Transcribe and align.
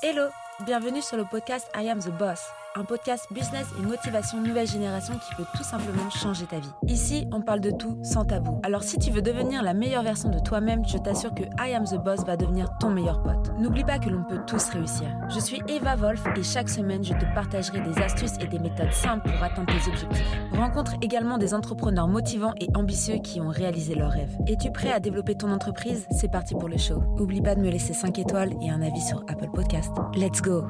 Hello, 0.00 0.28
bienvenue 0.64 1.02
sur 1.02 1.16
le 1.16 1.24
podcast 1.24 1.68
I 1.74 1.88
Am 1.88 1.98
the 1.98 2.10
Boss, 2.10 2.50
un 2.78 2.84
podcast 2.84 3.26
business 3.32 3.66
et 3.78 3.82
motivation 3.82 4.40
nouvelle 4.40 4.66
génération 4.66 5.14
qui 5.14 5.34
peut 5.34 5.48
tout 5.56 5.64
simplement 5.64 6.08
changer 6.10 6.46
ta 6.46 6.60
vie. 6.60 6.70
Ici, 6.86 7.26
on 7.32 7.40
parle 7.40 7.60
de 7.60 7.72
tout 7.72 7.98
sans 8.04 8.24
tabou. 8.24 8.60
Alors 8.62 8.84
si 8.84 8.98
tu 8.98 9.10
veux 9.10 9.20
devenir 9.20 9.62
la 9.62 9.74
meilleure 9.74 10.04
version 10.04 10.28
de 10.28 10.38
toi-même, 10.38 10.86
je 10.86 10.96
t'assure 10.96 11.34
que 11.34 11.42
I 11.42 11.74
Am 11.74 11.84
the 11.84 11.96
Boss 11.96 12.24
va 12.24 12.36
devenir 12.36 12.68
ton 12.78 12.90
meilleur 12.90 13.20
pote. 13.22 13.52
N'oublie 13.58 13.82
pas 13.82 13.98
que 13.98 14.08
l'on 14.08 14.22
peut 14.22 14.40
tous 14.46 14.68
réussir. 14.70 15.08
Je 15.28 15.40
suis 15.40 15.60
Eva 15.68 15.96
Wolf 15.96 16.22
et 16.36 16.42
chaque 16.44 16.68
semaine, 16.68 17.02
je 17.02 17.14
te 17.14 17.24
partagerai 17.34 17.80
des 17.80 17.98
astuces 18.00 18.38
et 18.40 18.46
des 18.46 18.60
méthodes 18.60 18.92
simples 18.92 19.28
pour 19.28 19.42
atteindre 19.42 19.72
tes 19.72 19.90
objectifs. 19.90 20.38
Rencontre 20.52 20.92
également 21.02 21.38
des 21.38 21.54
entrepreneurs 21.54 22.08
motivants 22.08 22.54
et 22.60 22.68
ambitieux 22.76 23.18
qui 23.18 23.40
ont 23.40 23.48
réalisé 23.48 23.96
leurs 23.96 24.12
rêves. 24.12 24.36
Es-tu 24.46 24.70
prêt 24.70 24.92
à 24.92 25.00
développer 25.00 25.34
ton 25.34 25.50
entreprise? 25.50 26.06
C'est 26.12 26.30
parti 26.30 26.54
pour 26.54 26.68
le 26.68 26.76
show. 26.76 27.02
Oublie 27.18 27.42
pas 27.42 27.56
de 27.56 27.60
me 27.60 27.70
laisser 27.70 27.92
5 27.92 28.18
étoiles 28.20 28.52
et 28.62 28.70
un 28.70 28.82
avis 28.82 29.02
sur 29.02 29.24
Apple 29.28 29.50
Podcast. 29.52 29.92
Let's 30.14 30.40
go 30.40 30.64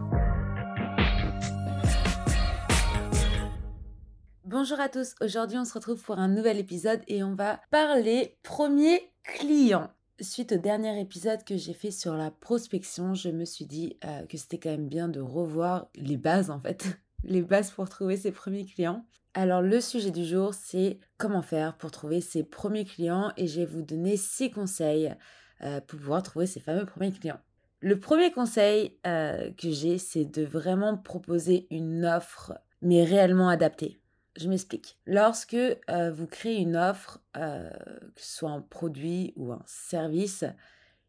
Bonjour 4.51 4.81
à 4.81 4.89
tous, 4.89 5.15
aujourd'hui 5.21 5.59
on 5.59 5.67
se 5.67 5.75
retrouve 5.75 6.03
pour 6.03 6.19
un 6.19 6.29
nouvel 6.29 6.57
épisode 6.57 7.03
et 7.07 7.23
on 7.23 7.35
va 7.35 7.61
parler 7.71 8.39
premier 8.43 9.13
client. 9.23 9.91
Suite 10.23 10.53
au 10.53 10.57
dernier 10.57 10.99
épisode 10.99 11.45
que 11.45 11.59
j'ai 11.59 11.75
fait 11.75 11.91
sur 11.91 12.15
la 12.15 12.31
prospection, 12.31 13.13
je 13.13 13.29
me 13.29 13.45
suis 13.45 13.67
dit 13.67 13.99
euh, 14.07 14.25
que 14.25 14.39
c'était 14.39 14.57
quand 14.57 14.71
même 14.71 14.89
bien 14.89 15.09
de 15.09 15.21
revoir 15.21 15.91
les 15.97 16.17
bases 16.17 16.49
en 16.49 16.59
fait, 16.61 16.87
les 17.25 17.43
bases 17.43 17.71
pour 17.71 17.91
trouver 17.91 18.17
ses 18.17 18.33
premiers 18.33 18.65
clients. 18.65 19.05
Alors 19.35 19.61
le 19.61 19.83
sujet 19.83 20.13
du 20.13 20.25
jour 20.25 20.55
c'est 20.55 20.99
comment 21.19 21.43
faire 21.43 21.77
pour 21.77 21.91
trouver 21.91 22.23
ses 22.23 22.43
premiers 22.43 22.87
clients 22.87 23.33
et 23.37 23.49
je 23.49 23.61
vais 23.61 23.67
vous 23.67 23.83
donner 23.83 24.17
six 24.17 24.51
conseils 24.51 25.15
euh, 25.61 25.83
pour 25.83 25.99
pouvoir 25.99 26.23
trouver 26.23 26.47
ses 26.47 26.61
fameux 26.61 26.87
premiers 26.87 27.13
clients. 27.13 27.41
Le 27.81 28.01
premier 28.01 28.33
conseil 28.33 28.99
euh, 29.07 29.51
que 29.59 29.71
j'ai 29.71 29.99
c'est 29.99 30.25
de 30.25 30.43
vraiment 30.43 30.97
proposer 30.97 31.67
une 31.71 32.07
offre 32.07 32.55
mais 32.81 33.05
réellement 33.05 33.51
adaptée. 33.51 34.01
Je 34.39 34.49
m'explique. 34.49 34.97
Lorsque 35.05 35.55
euh, 35.55 36.13
vous 36.13 36.29
créez 36.29 36.59
une 36.59 36.77
offre, 36.77 37.21
euh, 37.37 37.71
que 38.15 38.21
ce 38.21 38.39
soit 38.39 38.51
un 38.51 38.61
produit 38.61 39.33
ou 39.35 39.53
un 39.53 39.63
service, 39.67 40.45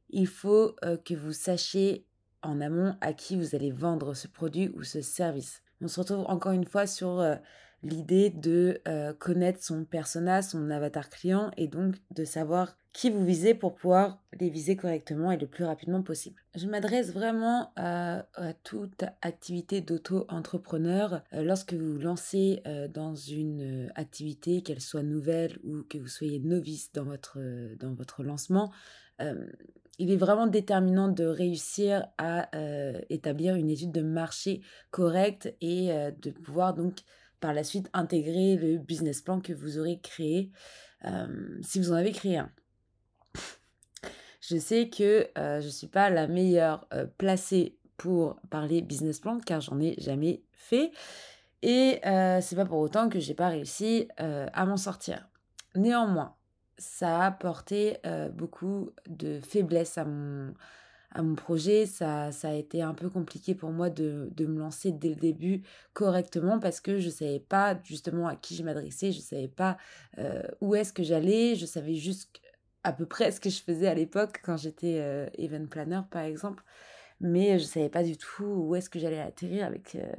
il 0.09 0.25
faut 0.25 0.75
euh, 0.83 0.97
que 0.97 1.13
vous 1.13 1.31
sachiez 1.31 2.07
en 2.41 2.59
amont 2.59 2.95
à 3.02 3.13
qui 3.13 3.35
vous 3.35 3.53
allez 3.53 3.69
vendre 3.69 4.16
ce 4.16 4.27
produit 4.27 4.69
ou 4.69 4.81
ce 4.81 5.02
service. 5.02 5.61
On 5.81 5.88
se 5.88 6.00
retrouve 6.00 6.25
encore 6.27 6.53
une 6.53 6.66
fois 6.66 6.88
sur 6.88 7.23
l'idée 7.83 8.30
de 8.30 8.81
connaître 9.19 9.61
son 9.63 9.83
persona, 9.85 10.41
son 10.41 10.69
avatar 10.69 11.09
client 11.09 11.52
et 11.57 11.67
donc 11.67 11.95
de 12.11 12.23
savoir 12.23 12.77
qui 12.92 13.09
vous 13.09 13.23
visez 13.23 13.54
pour 13.54 13.76
pouvoir 13.76 14.20
les 14.40 14.50
viser 14.50 14.76
correctement 14.76 15.32
et 15.32 15.38
le 15.38 15.48
plus 15.48 15.64
rapidement 15.64 16.02
possible. 16.02 16.38
Je 16.56 16.68
m'adresse 16.68 17.14
vraiment 17.14 17.72
à, 17.76 18.23
toute 18.64 19.04
activité 19.22 19.81
d'auto-entrepreneur. 19.81 21.22
Euh, 21.34 21.44
lorsque 21.44 21.73
vous 21.73 22.00
lancez 22.00 22.62
euh, 22.66 22.88
dans 22.88 23.16
une 23.16 23.86
euh, 23.86 23.90
activité, 23.96 24.64
qu'elle 24.64 24.81
soit 24.81 25.04
nouvelle 25.04 25.59
ou 25.64 25.84
que 25.84 25.98
vous 25.98 26.08
soyez 26.08 26.40
novice 26.40 26.92
dans 26.92 27.04
votre, 27.04 27.38
dans 27.80 27.94
votre 27.94 28.23
lancement, 28.23 28.72
il 29.98 30.12
est 30.12 30.18
vraiment 30.18 30.48
déterminant 30.48 31.09
de 31.09 31.26
réussir 31.26 32.08
à 32.18 32.50
établir 33.09 33.56
une 33.56 33.70
étude 33.70 33.92
de 33.92 34.02
marché 34.02 34.62
correcte 34.92 35.53
et 35.59 35.90
de 35.90 36.31
pouvoir 36.31 36.74
donc 36.74 37.00
par 37.42 37.53
la 37.53 37.66
suite 37.66 37.90
intégrer 37.92 38.56
le 38.56 38.78
business 38.78 39.22
plan 39.22 39.42
que 39.42 39.52
vous 39.52 39.78
aurez 39.78 40.00
créé 40.00 40.52
si 41.62 41.80
vous 41.80 41.92
en 41.92 41.96
avez 41.96 42.14
créé 42.14 42.38
un. 42.38 42.50
Je 44.42 44.58
sais 44.58 44.90
que 44.90 45.28
je 45.36 45.66
ne 45.66 45.72
suis 45.72 45.88
pas 45.88 46.09
la 46.09 46.28
meilleure 46.28 46.88
placée 47.18 47.78
pour 47.98 48.40
parler 48.50 48.81
business 48.81 49.20
plan 49.20 49.40
car 49.40 49.62
j'en 49.62 49.80
ai 49.80 49.96
jamais 50.00 50.42
fait. 50.54 50.92
Et 51.62 52.00
euh, 52.06 52.40
c'est 52.42 52.56
pas 52.56 52.66
pour 52.66 52.80
autant 52.80 53.09
que 53.09 53.20
j'ai 53.20 53.34
pas 53.34 53.50
réussi 53.50 54.08
à 54.18 54.66
m'en 54.66 54.78
sortir. 54.78 55.28
Néanmoins, 55.76 56.36
ça 56.78 57.19
a 57.19 57.25
apporté 57.25 57.97
beaucoup 58.34 58.91
de 59.08 59.41
faiblesse 59.41 59.97
à 59.97 60.06
mon, 60.06 60.53
à 61.12 61.22
mon 61.22 61.36
projet. 61.36 61.86
Ça, 61.86 62.31
ça 62.31 62.50
a 62.50 62.53
été 62.53 62.81
un 62.81 62.94
peu 62.94 63.09
compliqué 63.09 63.56
pour 63.56 63.72
moi 63.72 63.90
de, 63.90 64.30
de 64.34 64.46
me 64.46 64.59
lancer 64.59 64.94
dès 64.94 65.09
le 65.09 65.16
début 65.16 65.63
correctement 65.92 66.59
parce 66.59 66.80
que 66.80 66.97
je 66.97 67.08
ne 67.08 67.12
savais 67.12 67.40
pas 67.42 67.78
justement 67.84 68.28
à 68.28 68.38
qui 68.38 68.56
je 68.56 68.63
m'adressais, 68.63 69.12
je 69.12 69.18
ne 69.18 69.24
savais 69.24 69.50
pas 69.50 69.78
où 70.62 70.75
est-ce 70.75 70.94
que 70.94 71.03
j'allais, 71.03 71.56
je 71.56 71.66
savais 71.66 71.96
juste 71.96 72.40
à 72.84 72.94
peu 72.94 73.06
près 73.06 73.31
ce 73.31 73.40
que 73.40 73.50
je 73.50 73.62
faisais 73.62 73.88
à 73.88 73.94
l'époque 73.94 74.41
quand 74.44 74.57
j'étais 74.57 74.97
euh, 75.00 75.28
event 75.38 75.66
planner 75.67 76.01
par 76.09 76.23
exemple. 76.23 76.63
Mais 77.22 77.59
je 77.59 77.66
savais 77.66 77.90
pas 77.90 78.03
du 78.03 78.17
tout 78.17 78.45
où 78.45 78.75
est-ce 78.75 78.90
que 78.90 79.00
j'allais 79.00 79.19
atterrir 79.19 79.66
avec 79.66 79.95
euh, 79.95 80.12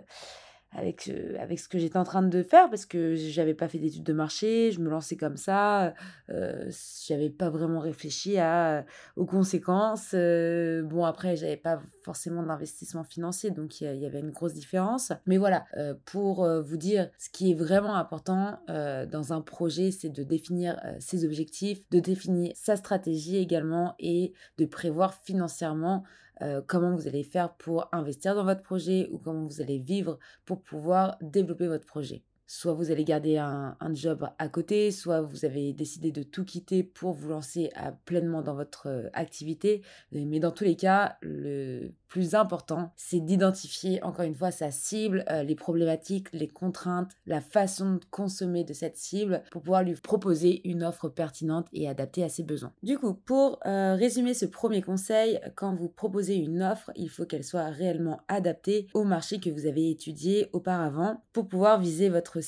avec, 0.72 1.08
euh, 1.08 1.36
avec 1.40 1.58
ce 1.58 1.68
que 1.68 1.78
j'étais 1.78 1.96
en 1.96 2.04
train 2.04 2.22
de 2.22 2.42
faire 2.42 2.70
parce 2.70 2.86
que 2.86 3.14
j'avais 3.16 3.54
pas 3.54 3.68
fait 3.68 3.78
d'études 3.78 4.04
de 4.04 4.12
marché, 4.12 4.70
je 4.70 4.80
me 4.80 4.88
lançais 4.88 5.16
comme 5.16 5.36
ça, 5.36 5.94
euh, 6.30 6.70
j'avais 7.06 7.30
pas 7.30 7.50
vraiment 7.50 7.80
réfléchi 7.80 8.38
à, 8.38 8.84
aux 9.16 9.26
conséquences. 9.26 10.12
Euh, 10.14 10.82
bon, 10.82 11.04
après, 11.04 11.36
j'avais 11.36 11.56
pas 11.56 11.80
forcément 12.02 12.42
d'investissement 12.42 13.02
financier, 13.02 13.50
donc 13.50 13.80
il 13.80 13.96
y, 13.96 14.06
avait 14.06 14.20
une 14.20 14.30
grosse 14.30 14.54
différence. 14.54 15.12
Mais 15.26 15.38
voilà, 15.38 15.64
euh, 15.76 15.94
pour 16.04 16.48
vous 16.62 16.76
dire, 16.76 17.10
ce 17.18 17.30
qui 17.30 17.50
est 17.50 17.54
vraiment 17.54 17.96
important 17.96 18.58
dans 18.68 19.32
un 19.32 19.40
projet, 19.40 19.90
c'est 19.90 20.08
de 20.08 20.22
définir 20.22 20.80
ses 20.98 21.24
objectifs, 21.24 21.88
de 21.90 22.00
définir 22.00 22.52
sa 22.54 22.76
stratégie 22.76 23.36
également 23.36 23.94
et 23.98 24.32
de 24.58 24.64
prévoir 24.64 25.14
financièrement 25.14 26.04
euh, 26.42 26.62
comment 26.66 26.94
vous 26.94 27.06
allez 27.06 27.24
faire 27.24 27.54
pour 27.54 27.88
investir 27.92 28.34
dans 28.34 28.44
votre 28.44 28.62
projet 28.62 29.08
ou 29.10 29.18
comment 29.18 29.46
vous 29.46 29.60
allez 29.60 29.78
vivre 29.78 30.18
pour 30.44 30.62
pouvoir 30.62 31.16
développer 31.20 31.66
votre 31.66 31.86
projet. 31.86 32.22
Soit 32.52 32.72
vous 32.72 32.90
allez 32.90 33.04
garder 33.04 33.36
un, 33.36 33.76
job 33.92 34.28
à 34.40 34.48
côté, 34.48 34.90
soit 34.90 35.20
vous 35.20 35.44
avez 35.44 35.72
décidé 35.72 36.10
de 36.10 36.24
tout 36.24 36.44
quitter 36.44 36.82
pour 36.82 37.12
vous 37.12 37.28
lancer 37.28 37.70
à, 37.76 37.92
pleinement 37.92 38.42
dans 38.42 38.56
votre 38.56 38.88
euh, 38.88 39.08
activité. 39.12 39.82
Mais 40.10 40.40
dans 40.40 40.50
tous 40.50 40.64
les 40.64 40.74
cas, 40.74 41.16
le 41.20 41.92
plus 42.10 42.34
important, 42.34 42.92
c'est 42.96 43.20
d'identifier 43.20 44.02
encore 44.02 44.24
une 44.24 44.34
fois 44.34 44.50
sa 44.50 44.72
cible, 44.72 45.24
euh, 45.30 45.44
les 45.44 45.54
problématiques, 45.54 46.26
les 46.32 46.48
contraintes, 46.48 47.12
la 47.24 47.40
façon 47.40 47.94
de 47.94 48.04
consommer 48.10 48.64
de 48.64 48.72
cette 48.72 48.96
cible 48.96 49.44
pour 49.52 49.62
pouvoir 49.62 49.84
lui 49.84 49.94
proposer 49.94 50.68
une 50.68 50.82
offre 50.82 51.08
pertinente 51.08 51.68
et 51.72 51.88
adaptée 51.88 52.24
à 52.24 52.28
ses 52.28 52.42
besoins. 52.42 52.72
Du 52.82 52.98
coup, 52.98 53.14
pour 53.14 53.60
euh, 53.64 53.94
résumer 53.94 54.34
ce 54.34 54.44
premier 54.44 54.82
conseil, 54.82 55.38
quand 55.54 55.72
vous 55.76 55.88
proposez 55.88 56.34
une 56.34 56.62
offre, 56.62 56.90
il 56.96 57.08
faut 57.08 57.26
qu'elle 57.26 57.44
soit 57.44 57.66
réellement 57.66 58.22
adaptée 58.26 58.88
au 58.92 59.04
marché 59.04 59.38
que 59.38 59.50
vous 59.50 59.66
avez 59.66 59.88
étudié 59.88 60.48
auparavant 60.52 61.22
pour 61.32 61.46
pouvoir 61.46 61.78
viser 61.78 62.08
votre 62.08 62.39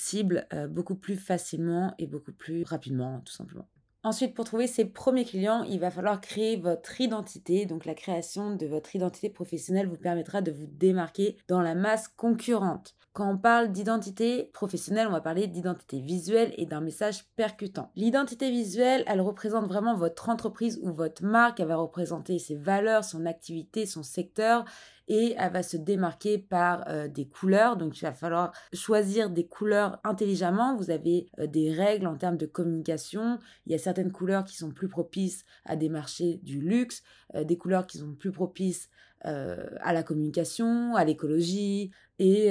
euh, 0.52 0.68
beaucoup 0.68 0.94
plus 0.94 1.16
facilement 1.16 1.94
et 1.98 2.06
beaucoup 2.06 2.32
plus 2.32 2.64
rapidement, 2.64 3.20
tout 3.20 3.32
simplement. 3.32 3.68
Ensuite, 4.04 4.34
pour 4.34 4.44
trouver 4.44 4.66
ses 4.66 4.84
premiers 4.84 5.24
clients, 5.24 5.62
il 5.62 5.78
va 5.78 5.90
falloir 5.90 6.20
créer 6.20 6.56
votre 6.56 7.00
identité. 7.00 7.66
Donc 7.66 7.84
la 7.84 7.94
création 7.94 8.56
de 8.56 8.66
votre 8.66 8.96
identité 8.96 9.30
professionnelle 9.30 9.86
vous 9.86 9.96
permettra 9.96 10.42
de 10.42 10.50
vous 10.50 10.66
démarquer 10.66 11.36
dans 11.46 11.60
la 11.60 11.76
masse 11.76 12.08
concurrente. 12.08 12.96
Quand 13.12 13.30
on 13.30 13.36
parle 13.36 13.72
d'identité 13.72 14.44
professionnelle, 14.54 15.06
on 15.06 15.12
va 15.12 15.20
parler 15.20 15.46
d'identité 15.46 16.00
visuelle 16.00 16.54
et 16.56 16.64
d'un 16.64 16.80
message 16.80 17.26
percutant. 17.36 17.92
L'identité 17.94 18.50
visuelle, 18.50 19.04
elle 19.06 19.20
représente 19.20 19.66
vraiment 19.66 19.94
votre 19.94 20.30
entreprise 20.30 20.80
ou 20.82 20.92
votre 20.92 21.22
marque. 21.22 21.60
Elle 21.60 21.68
va 21.68 21.76
représenter 21.76 22.38
ses 22.38 22.56
valeurs, 22.56 23.04
son 23.04 23.26
activité, 23.26 23.84
son 23.84 24.02
secteur 24.02 24.64
et 25.08 25.34
elle 25.36 25.52
va 25.52 25.62
se 25.62 25.76
démarquer 25.76 26.38
par 26.38 26.84
euh, 26.88 27.06
des 27.06 27.26
couleurs. 27.26 27.76
Donc 27.76 27.98
il 27.98 28.02
va 28.02 28.14
falloir 28.14 28.52
choisir 28.72 29.28
des 29.28 29.46
couleurs 29.46 29.98
intelligemment. 30.04 30.74
Vous 30.76 30.90
avez 30.90 31.26
euh, 31.38 31.46
des 31.46 31.70
règles 31.70 32.06
en 32.06 32.16
termes 32.16 32.38
de 32.38 32.46
communication. 32.46 33.38
Il 33.66 33.72
y 33.72 33.74
a 33.74 33.78
certaines 33.78 34.12
couleurs 34.12 34.44
qui 34.44 34.56
sont 34.56 34.70
plus 34.70 34.88
propices 34.88 35.44
à 35.66 35.76
des 35.76 35.90
marchés 35.90 36.40
du 36.42 36.62
luxe, 36.62 37.02
euh, 37.34 37.44
des 37.44 37.58
couleurs 37.58 37.86
qui 37.86 37.98
sont 37.98 38.14
plus 38.14 38.32
propices 38.32 38.88
à 39.24 39.92
la 39.92 40.02
communication, 40.02 40.96
à 40.96 41.04
l'écologie 41.04 41.92
et, 42.18 42.48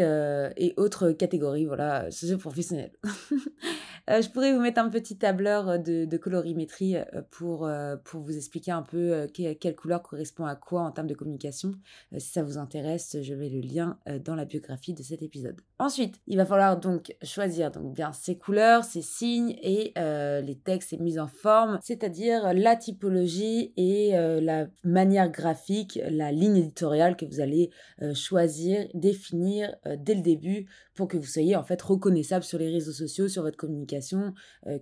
et 0.57 0.73
autres 0.77 1.11
catégories, 1.11 1.65
voilà, 1.65 2.09
socio-professionnelles. 2.11 2.93
Euh, 4.09 4.21
je 4.21 4.29
pourrais 4.29 4.53
vous 4.53 4.61
mettre 4.61 4.81
un 4.81 4.89
petit 4.89 5.17
tableur 5.17 5.69
euh, 5.69 5.77
de, 5.77 6.17
colorimétrie 6.17 6.97
euh, 6.97 7.03
pour, 7.29 7.69
pour 8.03 8.21
vous 8.21 8.35
expliquer 8.35 8.71
un 8.71 8.81
peu 8.81 9.27
quelle 9.33 9.75
couleur 9.75 10.01
correspond 10.01 10.45
à 10.45 10.55
quoi 10.55 10.81
en 10.81 10.91
termes 10.91 11.07
de 11.07 11.13
communication. 11.13 11.73
si 12.17 12.31
ça 12.31 12.43
vous 12.43 12.57
intéresse, 12.57 13.17
je 13.21 13.33
mets 13.33 13.49
le 13.49 13.61
lien 13.61 13.97
dans 14.23 14.35
la 14.35 14.45
biographie 14.45 14.93
de 14.93 15.03
cet 15.03 15.21
épisode. 15.21 15.59
Ensuite, 15.79 16.19
il 16.27 16.37
va 16.37 16.45
falloir 16.45 16.79
donc 16.79 17.15
choisir 17.23 17.71
donc 17.71 17.93
bien 17.93 18.11
ces 18.13 18.37
couleurs, 18.37 18.83
ces 18.83 19.01
signes 19.01 19.55
et 19.61 19.93
les 19.95 20.57
textes 20.63 20.93
et 20.93 20.97
mises 20.97 21.19
en 21.19 21.27
forme, 21.27 21.79
c'est-à-dire 21.81 22.53
la 22.53 22.75
typologie 22.75 23.73
et 23.77 24.11
la 24.13 24.67
manière 24.83 25.31
graphique, 25.31 25.99
la 26.09 26.31
ligne 26.31 26.57
éditoriale 26.57 27.15
que 27.15 27.25
vous 27.25 27.39
allez 27.39 27.71
choisir, 28.13 28.87
définir 28.93 29.50
dès 29.97 30.15
le 30.15 30.21
début 30.21 30.67
pour 30.95 31.07
que 31.07 31.17
vous 31.17 31.25
soyez 31.25 31.55
en 31.55 31.63
fait 31.63 31.81
reconnaissable 31.81 32.43
sur 32.43 32.59
les 32.59 32.69
réseaux 32.69 32.91
sociaux, 32.91 33.27
sur 33.27 33.43
votre 33.43 33.57
communication 33.57 34.33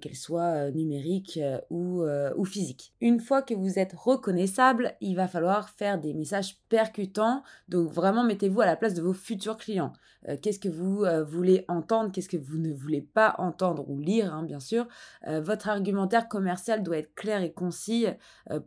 qu'elle 0.01 0.15
soit 0.15 0.71
numérique 0.71 1.39
ou, 1.69 2.03
ou 2.35 2.45
physique. 2.45 2.93
Une 3.01 3.19
fois 3.19 3.41
que 3.41 3.53
vous 3.53 3.79
êtes 3.79 3.93
reconnaissable, 3.93 4.95
il 5.01 5.15
va 5.15 5.27
falloir 5.27 5.69
faire 5.69 5.99
des 5.99 6.13
messages 6.13 6.57
percutants. 6.69 7.43
Donc 7.67 7.91
vraiment, 7.91 8.23
mettez-vous 8.23 8.61
à 8.61 8.65
la 8.65 8.75
place 8.75 8.93
de 8.93 9.01
vos 9.01 9.13
futurs 9.13 9.57
clients. 9.57 9.93
Qu'est-ce 10.41 10.59
que 10.59 10.69
vous 10.69 11.05
voulez 11.27 11.65
entendre 11.67 12.11
Qu'est-ce 12.11 12.29
que 12.29 12.37
vous 12.37 12.57
ne 12.57 12.73
voulez 12.73 13.01
pas 13.01 13.35
entendre 13.37 13.89
ou 13.89 13.99
lire, 13.99 14.33
hein, 14.33 14.43
bien 14.43 14.59
sûr 14.59 14.87
Votre 15.27 15.69
argumentaire 15.69 16.27
commercial 16.27 16.83
doit 16.83 16.97
être 16.97 17.13
clair 17.15 17.41
et 17.41 17.53
concis 17.53 18.07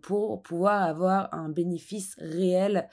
pour 0.00 0.42
pouvoir 0.42 0.82
avoir 0.82 1.32
un 1.34 1.48
bénéfice 1.48 2.16
réel 2.18 2.88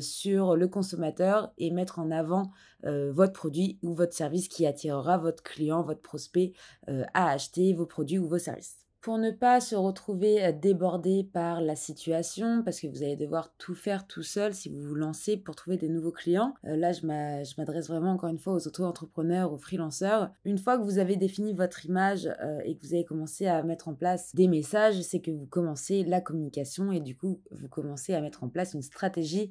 sur 0.00 0.56
le 0.56 0.68
consommateur 0.68 1.52
et 1.58 1.70
mettre 1.70 1.98
en 1.98 2.10
avant 2.10 2.50
votre 2.84 3.32
produit 3.32 3.78
ou 3.82 3.94
votre 3.94 4.14
service 4.14 4.48
qui 4.48 4.66
attirera 4.66 5.18
votre 5.18 5.42
client, 5.42 5.82
votre 5.82 6.02
prospect 6.02 6.52
à 6.86 7.30
acheter 7.30 7.72
vos 7.72 7.86
produits 7.86 8.18
ou 8.18 8.28
vos 8.28 8.38
services 8.38 8.84
pour 9.04 9.18
ne 9.18 9.30
pas 9.30 9.60
se 9.60 9.74
retrouver 9.74 10.50
débordé 10.54 11.28
par 11.30 11.60
la 11.60 11.76
situation, 11.76 12.62
parce 12.64 12.80
que 12.80 12.86
vous 12.86 13.02
allez 13.02 13.16
devoir 13.16 13.52
tout 13.58 13.74
faire 13.74 14.06
tout 14.06 14.22
seul 14.22 14.54
si 14.54 14.70
vous 14.70 14.80
vous 14.80 14.94
lancez 14.94 15.36
pour 15.36 15.54
trouver 15.56 15.76
des 15.76 15.90
nouveaux 15.90 16.10
clients. 16.10 16.54
là, 16.62 16.90
je 16.92 17.04
m'adresse 17.04 17.88
vraiment 17.88 18.12
encore 18.12 18.30
une 18.30 18.38
fois 18.38 18.54
aux 18.54 18.66
auto-entrepreneurs, 18.66 19.52
aux 19.52 19.58
freelanceurs. 19.58 20.30
Une 20.46 20.56
fois 20.56 20.78
que 20.78 20.84
vous 20.84 20.96
avez 20.96 21.16
défini 21.16 21.52
votre 21.52 21.84
image 21.84 22.30
et 22.64 22.78
que 22.78 22.86
vous 22.86 22.94
avez 22.94 23.04
commencé 23.04 23.46
à 23.46 23.62
mettre 23.62 23.88
en 23.88 23.94
place 23.94 24.34
des 24.34 24.48
messages, 24.48 24.98
c'est 25.02 25.20
que 25.20 25.30
vous 25.30 25.44
commencez 25.44 26.02
la 26.04 26.22
communication 26.22 26.90
et 26.90 27.00
du 27.00 27.14
coup, 27.14 27.42
vous 27.50 27.68
commencez 27.68 28.14
à 28.14 28.22
mettre 28.22 28.42
en 28.42 28.48
place 28.48 28.72
une 28.72 28.80
stratégie 28.80 29.50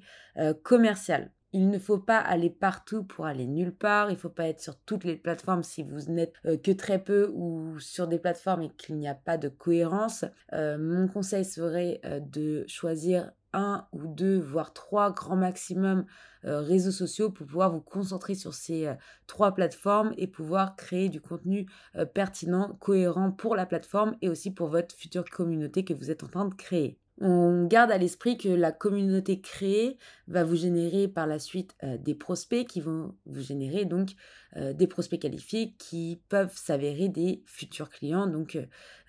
commerciale. 0.63 1.31
Il 1.55 1.69
ne 1.69 1.77
faut 1.77 1.99
pas 1.99 2.17
aller 2.17 2.49
partout 2.49 3.03
pour 3.03 3.27
aller 3.27 3.45
nulle 3.45 3.75
part. 3.75 4.09
Il 4.09 4.13
ne 4.13 4.19
faut 4.19 4.29
pas 4.29 4.47
être 4.47 4.59
sur 4.59 4.75
toutes 4.75 5.03
les 5.03 5.15
plateformes 5.15 5.61
si 5.61 5.83
vous 5.83 6.11
n'êtes 6.11 6.33
euh, 6.47 6.57
que 6.57 6.71
très 6.71 7.03
peu 7.03 7.31
ou 7.35 7.79
sur 7.79 8.07
des 8.07 8.17
plateformes 8.17 8.63
et 8.63 8.69
qu'il 8.71 8.95
n'y 8.97 9.07
a 9.07 9.13
pas 9.13 9.37
de 9.37 9.49
cohérence. 9.49 10.25
Euh, 10.53 10.79
mon 10.79 11.07
conseil 11.07 11.45
serait 11.45 12.01
euh, 12.05 12.19
de 12.19 12.65
choisir 12.67 13.31
un 13.53 13.87
ou 13.91 14.07
deux, 14.07 14.39
voire 14.39 14.73
trois 14.73 15.11
grands 15.11 15.35
maximum 15.35 16.05
réseaux 16.41 16.91
sociaux 16.91 17.29
pour 17.29 17.45
pouvoir 17.45 17.71
vous 17.71 17.81
concentrer 17.81 18.33
sur 18.33 18.55
ces 18.55 18.91
trois 19.27 19.53
plateformes 19.53 20.11
et 20.17 20.25
pouvoir 20.25 20.75
créer 20.75 21.07
du 21.07 21.21
contenu 21.21 21.67
pertinent, 22.15 22.75
cohérent 22.79 23.31
pour 23.31 23.55
la 23.55 23.67
plateforme 23.67 24.15
et 24.23 24.29
aussi 24.29 24.49
pour 24.49 24.69
votre 24.69 24.95
future 24.95 25.23
communauté 25.25 25.85
que 25.85 25.93
vous 25.93 26.09
êtes 26.09 26.23
en 26.23 26.27
train 26.29 26.45
de 26.45 26.55
créer. 26.55 26.97
On 27.21 27.65
garde 27.65 27.91
à 27.91 27.97
l'esprit 27.97 28.37
que 28.37 28.49
la 28.49 28.71
communauté 28.71 29.39
créée 29.39 29.97
va 30.27 30.43
vous 30.43 30.55
générer 30.55 31.07
par 31.07 31.27
la 31.27 31.37
suite 31.37 31.75
euh, 31.83 31.97
des 31.97 32.15
prospects 32.15 32.65
qui 32.67 32.81
vont 32.81 33.15
vous 33.27 33.41
générer 33.41 33.85
donc 33.85 34.13
euh, 34.55 34.73
des 34.73 34.87
prospects 34.87 35.21
qualifiés 35.21 35.75
qui 35.77 36.21
peuvent 36.29 36.55
s'avérer 36.57 37.09
des 37.09 37.43
futurs 37.45 37.91
clients. 37.91 38.25
Donc 38.25 38.57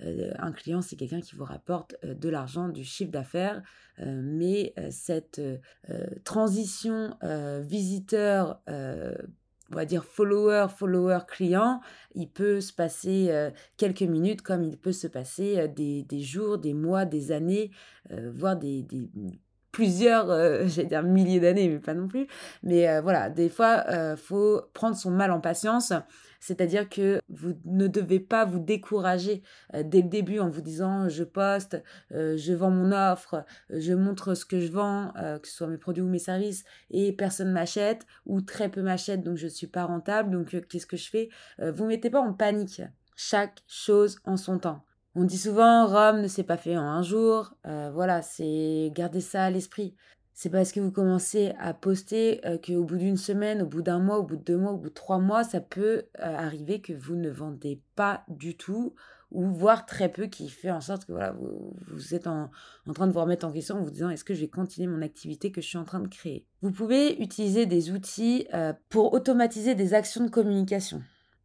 euh, 0.00 0.32
un 0.38 0.52
client 0.52 0.82
c'est 0.82 0.96
quelqu'un 0.96 1.22
qui 1.22 1.34
vous 1.34 1.44
rapporte 1.44 1.96
de 2.04 2.28
l'argent, 2.28 2.68
du 2.68 2.84
chiffre 2.84 3.10
d'affaires, 3.10 3.62
mais 3.98 4.74
cette 4.90 5.40
transition 6.24 7.16
visiteur 7.62 8.60
on 9.74 9.76
va 9.76 9.86
dire 9.86 10.04
follower, 10.04 10.66
follower 10.74 11.18
client, 11.26 11.80
il 12.14 12.28
peut 12.28 12.60
se 12.60 12.72
passer 12.72 13.26
euh, 13.30 13.50
quelques 13.76 14.02
minutes 14.02 14.40
comme 14.40 14.62
il 14.62 14.78
peut 14.78 14.92
se 14.92 15.08
passer 15.08 15.58
euh, 15.58 15.66
des, 15.66 16.20
jours, 16.20 16.58
des 16.58 16.74
mois, 16.74 17.04
des 17.04 17.32
années, 17.32 17.72
euh, 18.12 18.30
voire 18.32 18.56
des, 18.56 18.86
plusieurs, 19.74 20.26
j'allais 20.68 20.88
dire 20.88 21.02
milliers 21.02 21.40
d'années, 21.40 21.68
mais 21.68 21.78
pas 21.78 21.94
non 21.94 22.08
plus. 22.08 22.26
Mais 22.62 23.00
voilà, 23.00 23.28
des 23.28 23.48
fois, 23.48 23.84
il 23.88 24.16
faut 24.16 24.62
prendre 24.72 24.96
son 24.96 25.10
mal 25.10 25.30
en 25.30 25.40
patience 25.40 25.92
c'est-à-dire 26.44 26.90
que 26.90 27.22
vous 27.30 27.54
ne 27.64 27.86
devez 27.86 28.20
pas 28.20 28.44
vous 28.44 28.58
décourager 28.58 29.42
euh, 29.74 29.82
dès 29.82 30.02
le 30.02 30.08
début 30.08 30.40
en 30.40 30.50
vous 30.50 30.60
disant 30.60 31.08
je 31.08 31.24
poste, 31.24 31.82
euh, 32.12 32.36
je 32.36 32.52
vends 32.52 32.70
mon 32.70 32.92
offre, 32.92 33.46
je 33.70 33.94
montre 33.94 34.34
ce 34.34 34.44
que 34.44 34.60
je 34.60 34.70
vends, 34.70 35.10
euh, 35.16 35.38
que 35.38 35.48
ce 35.48 35.54
soit 35.54 35.68
mes 35.68 35.78
produits 35.78 36.02
ou 36.02 36.08
mes 36.08 36.18
services, 36.18 36.64
et 36.90 37.12
personne 37.12 37.50
m'achète 37.50 38.06
ou 38.26 38.42
très 38.42 38.68
peu 38.68 38.82
m'achète, 38.82 39.22
donc 39.22 39.38
je 39.38 39.46
ne 39.46 39.50
suis 39.50 39.66
pas 39.66 39.84
rentable, 39.84 40.30
donc 40.30 40.54
qu'est-ce 40.68 40.86
que 40.86 40.98
je 40.98 41.08
fais? 41.08 41.30
Vous 41.58 41.84
ne 41.84 41.88
mettez 41.88 42.10
pas 42.10 42.20
en 42.20 42.34
panique. 42.34 42.82
Chaque 43.16 43.62
chose 43.66 44.18
en 44.24 44.36
son 44.36 44.58
temps. 44.58 44.84
On 45.16 45.24
dit 45.24 45.38
souvent 45.38 45.86
Rome 45.86 46.22
ne 46.22 46.28
s'est 46.28 46.42
pas 46.42 46.56
fait 46.56 46.76
en 46.76 46.82
un 46.82 47.02
jour. 47.02 47.54
voilà, 47.64 48.22
c'est 48.22 48.90
garder 48.94 49.20
ça 49.20 49.44
à 49.44 49.50
l'esprit. 49.50 49.94
C'est 50.32 50.50
parce 50.50 50.72
que 50.72 50.80
vous 50.80 50.90
commencez 50.90 51.52
à 51.60 51.72
poster 51.72 52.40
qu'au 52.66 52.82
bout 52.82 52.96
d'une 52.96 53.16
semaine, 53.16 53.62
au 53.62 53.66
bout 53.66 53.82
d'un 53.82 54.00
mois, 54.00 54.18
au 54.18 54.24
bout 54.24 54.34
de 54.34 54.42
deux 54.42 54.56
mois, 54.56 54.72
au 54.72 54.78
bout 54.78 54.88
de 54.88 54.94
trois 54.94 55.20
mois, 55.20 55.44
ça 55.44 55.60
peut 55.60 56.06
arriver 56.18 56.80
que 56.80 56.92
vous 56.92 57.14
ne 57.14 57.30
vendez 57.30 57.80
pas 57.94 58.24
du 58.26 58.56
tout 58.56 58.94
ou 59.30 59.46
voire 59.46 59.84
très 59.84 60.08
peu 60.10 60.26
qui 60.26 60.48
fait 60.48 60.70
en 60.70 60.80
sorte 60.80 61.04
que 61.04 61.12
voilà, 61.12 61.36
vous, 61.88 62.14
êtes 62.14 62.26
en, 62.26 62.50
en, 62.86 62.92
train 62.92 63.06
de 63.06 63.12
vous 63.12 63.20
remettre 63.20 63.46
en 63.46 63.52
question 63.52 63.76
en 63.76 63.82
vous 63.82 63.90
disant 63.90 64.10
est-ce 64.10 64.24
que 64.24 64.34
je 64.34 64.40
vais 64.40 64.48
continuer 64.48 64.88
mon 64.88 65.02
activité 65.02 65.52
que 65.52 65.60
je 65.60 65.66
suis 65.66 65.78
en 65.78 65.84
train 65.84 66.00
de 66.00 66.08
créer? 66.08 66.46
Vous 66.62 66.70
pouvez 66.70 67.20
utiliser 67.20 67.66
des 67.66 67.90
outils 67.90 68.46
pour 68.88 69.12
automatiser 69.12 69.74
des 69.74 69.94
actions 69.94 70.24
de 70.24 70.30
communication 70.30 71.02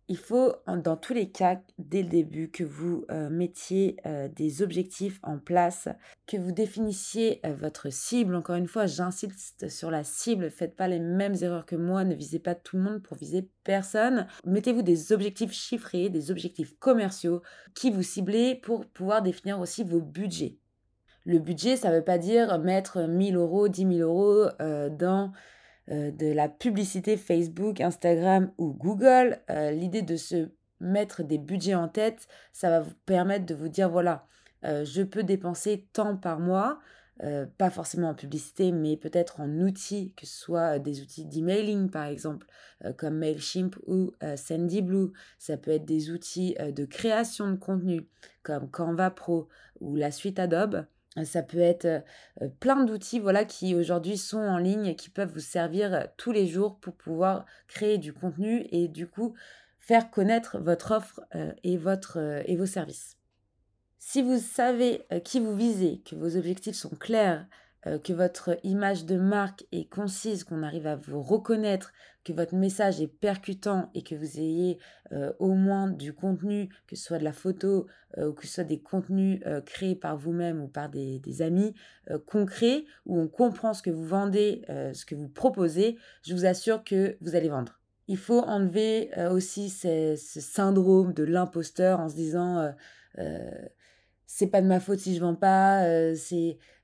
il 0.09 0.17
faut, 0.17 0.56
dans 0.67 0.97
tous 0.97 1.13
les 1.13 1.29
cas, 1.29 1.61
dès 1.77 2.01
le 2.01 2.09
début, 2.09 2.50
que 2.50 2.63
vous 2.63 3.06
euh, 3.11 3.29
mettiez 3.29 3.97
euh, 4.07 4.27
des 4.27 4.63
objectifs 4.63 5.19
en 5.21 5.38
place, 5.38 5.88
que 6.25 6.35
vous 6.35 6.51
définissiez 6.51 7.39
euh, 7.45 7.53
votre 7.53 7.91
cible. 7.91 8.33
Encore 8.33 8.56
une 8.56 8.67
fois, 8.67 8.88
j'insiste 8.88 9.69
sur 9.69 9.91
la 9.91 10.03
cible. 10.03 10.50
Faites 10.50 10.75
pas 10.75 10.88
les 10.88 11.00
mêmes 11.00 11.35
erreurs 11.39 11.67
que 11.67 11.75
moi. 11.75 12.03
Ne 12.06 12.15
visez 12.15 12.39
pas 12.39 12.56
tout 12.56 12.75
le 12.75 12.81
monde 12.81 13.03
pour 13.03 13.17
viser 13.17 13.51
personne. 13.63 14.25
Mettez-vous 14.45 14.81
des 14.81 15.13
objectifs 15.13 15.53
chiffrés, 15.53 16.09
des 16.09 16.31
objectifs 16.31 16.75
commerciaux 16.79 17.44
qui 17.75 17.91
vous 17.91 18.01
ciblez 18.01 18.56
pour 18.56 18.88
pouvoir 18.88 19.21
définir 19.21 19.59
aussi 19.59 19.83
vos 19.83 20.01
budgets. 20.01 20.57
Le 21.23 21.38
budget, 21.38 21.75
ça 21.75 21.91
ne 21.91 21.97
veut 21.97 22.03
pas 22.03 22.17
dire 22.17 22.57
mettre 22.57 23.07
1000 23.07 23.35
euros, 23.35 23.67
10 23.67 23.97
000 23.97 24.09
euros 24.09 24.50
dans 24.89 25.31
euh, 25.91 26.12
de 26.12 26.27
la 26.27 26.50
publicité 26.50 27.18
Facebook, 27.18 27.81
Instagram 27.81 28.51
ou 28.59 28.74
Google, 28.74 29.39
euh, 29.50 29.71
l'idée 29.71 30.03
de 30.03 30.18
se 30.18 30.50
mettre 30.80 31.24
des 31.24 31.39
budgets 31.39 31.74
en 31.74 31.88
tête, 31.88 32.27
ça 32.53 32.69
va 32.69 32.81
vous 32.81 32.94
permettre 33.07 33.47
de 33.47 33.56
vous 33.56 33.69
dire, 33.69 33.89
voilà, 33.89 34.27
euh, 34.65 34.86
je 34.86 35.01
peux 35.01 35.24
dépenser 35.24 35.88
tant 35.94 36.15
par 36.15 36.39
mois, 36.39 36.80
pas 37.57 37.69
forcément 37.69 38.12
en 38.12 38.15
publicité, 38.15 38.71
mais 38.71 38.95
peut-être 38.95 39.41
en 39.41 39.50
outils, 39.59 40.13
que 40.15 40.25
ce 40.25 40.39
soit 40.39 40.80
des 40.80 41.01
outils 41.01 41.25
d'emailing 41.25 41.89
par 41.89 42.06
exemple, 42.06 42.47
comme 42.95 43.18
Mailchimp 43.18 43.75
ou 43.88 44.13
Sandyblue. 44.38 45.12
Ça 45.38 45.57
peut 45.57 45.71
être 45.71 45.83
des 45.83 46.12
outils 46.12 46.56
de 46.57 46.85
création 46.85 47.51
de 47.51 47.57
contenu, 47.57 48.07
comme 48.42 48.71
Canva 48.71 49.12
Pro 49.12 49.50
ou 49.81 49.97
la 49.97 50.12
suite 50.12 50.39
Adobe. 50.39 50.85
Ça 51.25 51.44
peut 51.44 51.60
être 51.60 52.04
plein 52.60 52.83
d'outils 52.83 53.19
voilà, 53.19 53.45
qui 53.45 53.75
aujourd'hui 53.75 54.18
sont 54.18 54.39
en 54.39 54.57
ligne 54.57 54.88
et 54.88 54.95
qui 54.95 55.10
peuvent 55.10 55.31
vous 55.33 55.39
servir 55.39 56.07
tous 56.18 56.31
les 56.31 56.48
jours 56.48 56.80
pour 56.80 56.95
pouvoir 56.95 57.45
créer 57.68 57.98
du 57.98 58.14
contenu 58.14 58.68
et 58.71 58.88
du 58.88 59.07
coup 59.07 59.33
faire 59.80 60.11
connaître 60.11 60.59
votre 60.59 60.92
offre 60.92 61.21
et, 61.64 61.78
vos 61.78 62.66
services. 62.66 63.18
Si 63.97 64.21
vous 64.21 64.40
savez 64.40 65.06
qui 65.23 65.40
vous 65.40 65.56
visez, 65.56 66.02
que 66.06 66.16
vos 66.16 66.38
objectifs 66.38 66.76
sont 66.76 66.90
clairs, 66.90 67.47
que 68.04 68.14
votre 68.14 68.57
image 68.64 69.06
de 69.06 69.18
marque 69.18 69.66
est 69.71 69.90
concise, 69.90 70.44
qu'on 70.44 70.64
arrive 70.64 70.88
à 70.88 70.95
vous 70.95 71.21
reconnaître, 71.21 71.94
que 72.24 72.33
votre 72.33 72.56
message 72.56 73.00
est 73.02 73.07
percutant 73.07 73.90
et 73.94 74.04
que 74.04 74.16
vous 74.16 74.40
ayez 74.40 74.78
euh, 75.14 75.31
au 75.40 75.54
moins 75.54 75.88
du 75.88 76.14
contenu, 76.14 76.69
que 76.88 76.95
ce 76.95 77.04
soit 77.06 77.19
de 77.19 77.24
la 77.24 77.31
photo 77.31 77.88
euh, 78.18 78.30
ou 78.30 78.33
que 78.33 78.45
ce 78.45 78.56
soit 78.56 78.64
des 78.64 78.81
contenus 78.81 79.42
créés 79.66 79.95
par 79.95 80.18
vous-même 80.18 80.62
ou 80.62 80.68
par 80.68 80.90
des, 80.90 81.42
amis 81.42 81.74
concrets, 82.26 82.83
où 83.06 83.18
on 83.18 83.28
comprend 83.28 83.74
ce 83.74 83.81
que 83.81 83.90
vous 83.90 84.06
vendez, 84.06 84.64
ce 84.68 85.06
que 85.06 85.16
vous 85.16 85.30
proposez, 85.30 85.98
je 86.24 86.33
vous 86.33 86.45
assure 86.45 86.83
que 86.83 87.18
vous 87.21 87.36
allez 87.36 87.50
vendre. 87.50 87.80
Il 88.07 88.18
faut 88.18 88.42
enlever 88.42 89.12
aussi 89.31 89.69
ce 89.69 90.16
syndrome 90.18 91.14
de 91.14 91.24
l'imposteur 91.24 92.00
en 92.00 92.09
se 92.09 92.16
disant 92.16 92.74
c'est 94.31 94.45
pas 94.45 94.62
de 94.62 94.68
ma 94.68 94.80
faute 94.80 95.00
si 95.00 95.16
je 95.16 95.21
vends 95.21 95.33
pas, 95.33 95.86
euh, 95.86 96.16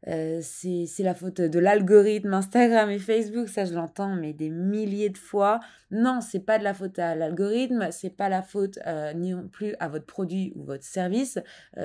euh, 0.07 0.39
c'est 0.41 1.03
la 1.03 1.13
faute 1.13 1.41
de 1.41 1.59
l'algorithme 1.59 2.33
Instagram 2.33 2.89
et 2.89 2.97
Facebook, 2.97 3.49
ça 3.49 3.65
je 3.65 3.75
l'entends 3.75 4.15
mais 4.15 4.33
des 4.33 4.49
milliers 4.49 5.11
de 5.11 5.17
fois. 5.19 5.59
Non, 5.91 6.21
c'est 6.21 6.39
pas 6.39 6.57
de 6.57 6.63
la 6.63 6.73
faute 6.73 6.97
à 6.97 7.13
l'algorithme, 7.13 7.89
c'est 7.91 8.09
pas 8.09 8.29
la 8.29 8.41
faute 8.41 8.79
euh, 8.87 9.13
non 9.13 9.47
plus 9.47 9.75
à 9.79 9.89
votre 9.89 10.07
produit 10.07 10.53
ou 10.55 10.63
votre 10.63 10.83
service, 10.83 11.37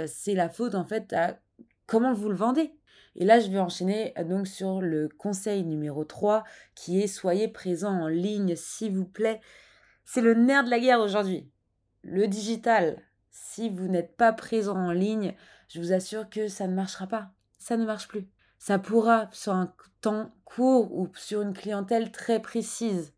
c'est 0.07 0.35
la 0.35 0.49
faute 0.49 0.75
en 0.75 0.85
fait 0.87 1.13
à 1.13 1.39
comment 1.87 2.15
vous 2.15 2.31
le 2.31 2.37
vendez. 2.37 2.73
Et 3.17 3.27
là, 3.27 3.39
je 3.39 3.51
vais 3.51 3.59
enchaîner 3.59 4.15
donc 4.31 4.47
sur 4.47 4.81
le 4.81 5.11
conseil 5.11 5.63
numéro 5.65 6.05
3 6.05 6.43
qui 6.75 7.03
est 7.03 7.07
soyez 7.07 7.49
présent 7.49 7.93
en 7.93 8.09
ligne 8.09 8.57
s'il 8.57 8.97
vous 8.97 9.05
plaît. 9.05 9.43
C'est 10.07 10.23
le 10.23 10.33
nerf 10.33 10.65
de 10.65 10.71
la 10.71 10.81
guerre 10.81 11.01
aujourd'hui. 11.01 11.51
Le 12.03 12.27
digital, 12.29 13.03
si 13.31 13.69
vous 13.69 13.89
n'êtes 13.89 14.17
pas 14.17 14.33
présent 14.33 14.77
en 14.77 14.93
ligne, 14.93 15.35
je 15.69 15.81
vous 15.81 15.93
assure 15.93 16.29
que 16.29 16.49
ça 16.49 16.67
ne 16.67 16.75
marchera 16.75 17.07
pas. 17.07 17.31
Ça 17.59 17.77
ne 17.77 17.85
marche 17.85 18.09
plus. 18.09 18.29
Ça 18.59 18.79
pourra 18.79 19.29
sur 19.33 19.53
un 19.53 19.73
temps 20.01 20.31
court 20.45 20.93
ou 20.97 21.09
sur 21.15 21.43
une 21.43 21.55
clientèle 21.55 22.11
très 22.11 22.41
précise. 22.41 23.13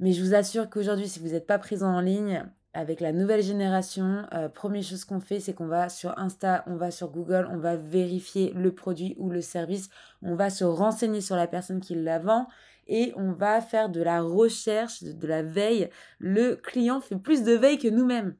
Mais 0.00 0.12
je 0.12 0.22
vous 0.22 0.34
assure 0.34 0.70
qu'aujourd'hui, 0.70 1.08
si 1.08 1.18
vous 1.18 1.28
n'êtes 1.28 1.46
pas 1.46 1.58
présent 1.58 1.92
en 1.92 2.00
ligne, 2.00 2.44
avec 2.74 3.00
la 3.00 3.12
nouvelle 3.12 3.42
génération, 3.42 4.26
euh, 4.34 4.48
première 4.48 4.82
chose 4.82 5.04
qu'on 5.04 5.20
fait, 5.20 5.40
c'est 5.40 5.54
qu'on 5.54 5.66
va 5.66 5.88
sur 5.88 6.16
Insta, 6.18 6.62
on 6.66 6.76
va 6.76 6.90
sur 6.90 7.10
Google, 7.10 7.48
on 7.50 7.58
va 7.58 7.76
vérifier 7.76 8.52
le 8.54 8.72
produit 8.72 9.16
ou 9.18 9.30
le 9.30 9.40
service, 9.40 9.88
on 10.22 10.36
va 10.36 10.50
se 10.50 10.64
renseigner 10.64 11.20
sur 11.20 11.34
la 11.34 11.46
personne 11.46 11.80
qui 11.80 11.94
la 11.94 12.18
vend 12.18 12.46
et 12.86 13.12
on 13.16 13.32
va 13.32 13.60
faire 13.60 13.88
de 13.88 14.02
la 14.02 14.22
recherche, 14.22 15.02
de 15.02 15.26
la 15.26 15.42
veille. 15.42 15.90
Le 16.18 16.54
client 16.54 17.00
fait 17.00 17.16
plus 17.16 17.42
de 17.42 17.52
veille 17.52 17.78
que 17.78 17.88
nous-mêmes. 17.88 18.34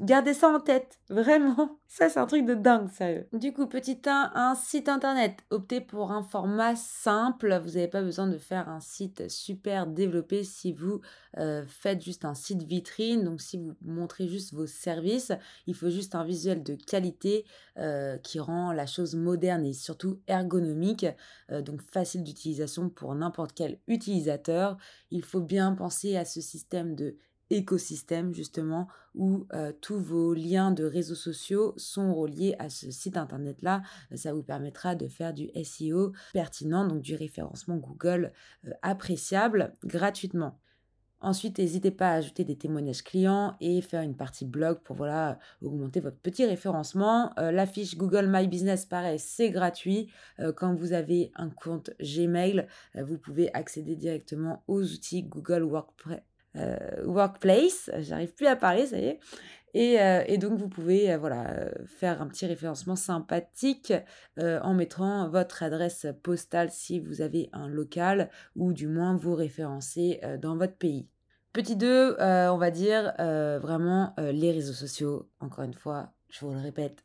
Gardez 0.00 0.32
ça 0.32 0.48
en 0.48 0.60
tête, 0.60 0.98
vraiment. 1.10 1.78
Ça, 1.86 2.08
c'est 2.08 2.20
un 2.20 2.26
truc 2.26 2.46
de 2.46 2.54
dingue, 2.54 2.88
sérieux. 2.90 3.26
Du 3.34 3.52
coup, 3.52 3.66
petit 3.66 4.00
1, 4.06 4.32
un 4.34 4.54
site 4.54 4.88
internet. 4.88 5.40
Optez 5.50 5.82
pour 5.82 6.10
un 6.12 6.22
format 6.22 6.74
simple. 6.74 7.60
Vous 7.62 7.72
n'avez 7.72 7.88
pas 7.88 8.00
besoin 8.00 8.26
de 8.26 8.38
faire 8.38 8.68
un 8.70 8.80
site 8.80 9.28
super 9.28 9.86
développé 9.86 10.42
si 10.42 10.72
vous 10.72 11.02
euh, 11.36 11.64
faites 11.66 12.02
juste 12.02 12.24
un 12.24 12.34
site 12.34 12.62
vitrine. 12.62 13.24
Donc, 13.24 13.42
si 13.42 13.58
vous 13.58 13.74
montrez 13.82 14.26
juste 14.26 14.54
vos 14.54 14.66
services, 14.66 15.32
il 15.66 15.74
faut 15.74 15.90
juste 15.90 16.14
un 16.14 16.24
visuel 16.24 16.62
de 16.62 16.76
qualité 16.76 17.44
euh, 17.76 18.16
qui 18.18 18.38
rend 18.38 18.72
la 18.72 18.86
chose 18.86 19.16
moderne 19.16 19.66
et 19.66 19.74
surtout 19.74 20.20
ergonomique. 20.28 21.06
Euh, 21.50 21.60
donc, 21.60 21.82
facile 21.92 22.22
d'utilisation 22.22 22.88
pour 22.88 23.14
n'importe 23.14 23.52
quel 23.54 23.80
utilisateur. 23.86 24.78
Il 25.10 25.24
faut 25.24 25.40
bien 25.40 25.74
penser 25.74 26.16
à 26.16 26.24
ce 26.24 26.40
système 26.40 26.94
de 26.94 27.16
écosystème 27.50 28.34
justement 28.34 28.88
où 29.14 29.46
euh, 29.52 29.72
tous 29.80 29.98
vos 29.98 30.32
liens 30.34 30.70
de 30.70 30.84
réseaux 30.84 31.14
sociaux 31.14 31.74
sont 31.76 32.14
reliés 32.14 32.54
à 32.58 32.70
ce 32.70 32.90
site 32.90 33.16
internet 33.16 33.58
là. 33.62 33.82
Ça 34.14 34.32
vous 34.32 34.42
permettra 34.42 34.94
de 34.94 35.08
faire 35.08 35.34
du 35.34 35.50
SEO 35.64 36.12
pertinent, 36.32 36.86
donc 36.86 37.02
du 37.02 37.14
référencement 37.14 37.76
Google 37.76 38.32
euh, 38.66 38.70
appréciable 38.82 39.74
gratuitement. 39.84 40.58
Ensuite, 41.22 41.58
n'hésitez 41.58 41.90
pas 41.90 42.12
à 42.12 42.14
ajouter 42.14 42.44
des 42.44 42.56
témoignages 42.56 43.02
clients 43.04 43.54
et 43.60 43.82
faire 43.82 44.00
une 44.00 44.16
partie 44.16 44.46
blog 44.46 44.78
pour 44.82 44.96
voilà 44.96 45.38
augmenter 45.60 46.00
votre 46.00 46.16
petit 46.16 46.46
référencement. 46.46 47.38
Euh, 47.38 47.50
la 47.52 47.66
fiche 47.66 47.98
Google 47.98 48.26
My 48.26 48.48
Business, 48.48 48.86
pareil, 48.86 49.18
c'est 49.18 49.50
gratuit. 49.50 50.10
quand 50.56 50.74
vous 50.74 50.94
avez 50.94 51.30
un 51.34 51.50
compte 51.50 51.90
Gmail, 52.00 52.66
vous 52.94 53.18
pouvez 53.18 53.52
accéder 53.52 53.96
directement 53.96 54.64
aux 54.66 54.82
outils 54.82 55.24
Google 55.24 55.64
WordPress 55.64 56.20
euh, 56.20 56.29
workplace, 57.04 57.90
j'arrive 57.98 58.34
plus 58.34 58.46
à 58.46 58.56
parler, 58.56 58.86
ça 58.86 58.98
y 58.98 59.04
est. 59.04 59.20
Et, 59.74 60.00
euh, 60.00 60.24
et, 60.26 60.38
donc, 60.38 60.58
vous 60.58 60.68
pouvez 60.68 61.12
euh, 61.12 61.18
voilà, 61.18 61.70
faire 61.86 62.20
un 62.22 62.26
petit 62.26 62.46
référencement 62.46 62.96
sympathique 62.96 63.92
en 64.38 64.74
mettant 64.74 65.28
votre 65.28 65.62
adresse 65.62 66.06
postale 66.22 66.70
si 66.70 66.98
vous 66.98 67.20
avez 67.20 67.50
un 67.52 67.68
local 67.68 68.30
ou 68.56 68.72
du 68.72 68.88
moins 68.88 69.16
vous 69.16 69.34
référencer 69.34 70.20
dans 70.40 70.56
votre 70.56 70.76
pays. 70.76 71.08
Petit 71.52 71.76
2, 71.76 72.16
on 72.18 72.58
va 72.58 72.70
dire 72.70 73.12
vraiment 73.18 74.14
les 74.18 74.52
réseaux 74.52 74.72
sociaux. 74.72 75.28
Encore 75.40 75.64
une 75.64 75.74
fois, 75.74 76.12
je 76.30 76.44
vous 76.44 76.52
le 76.52 76.60
répète, 76.60 77.04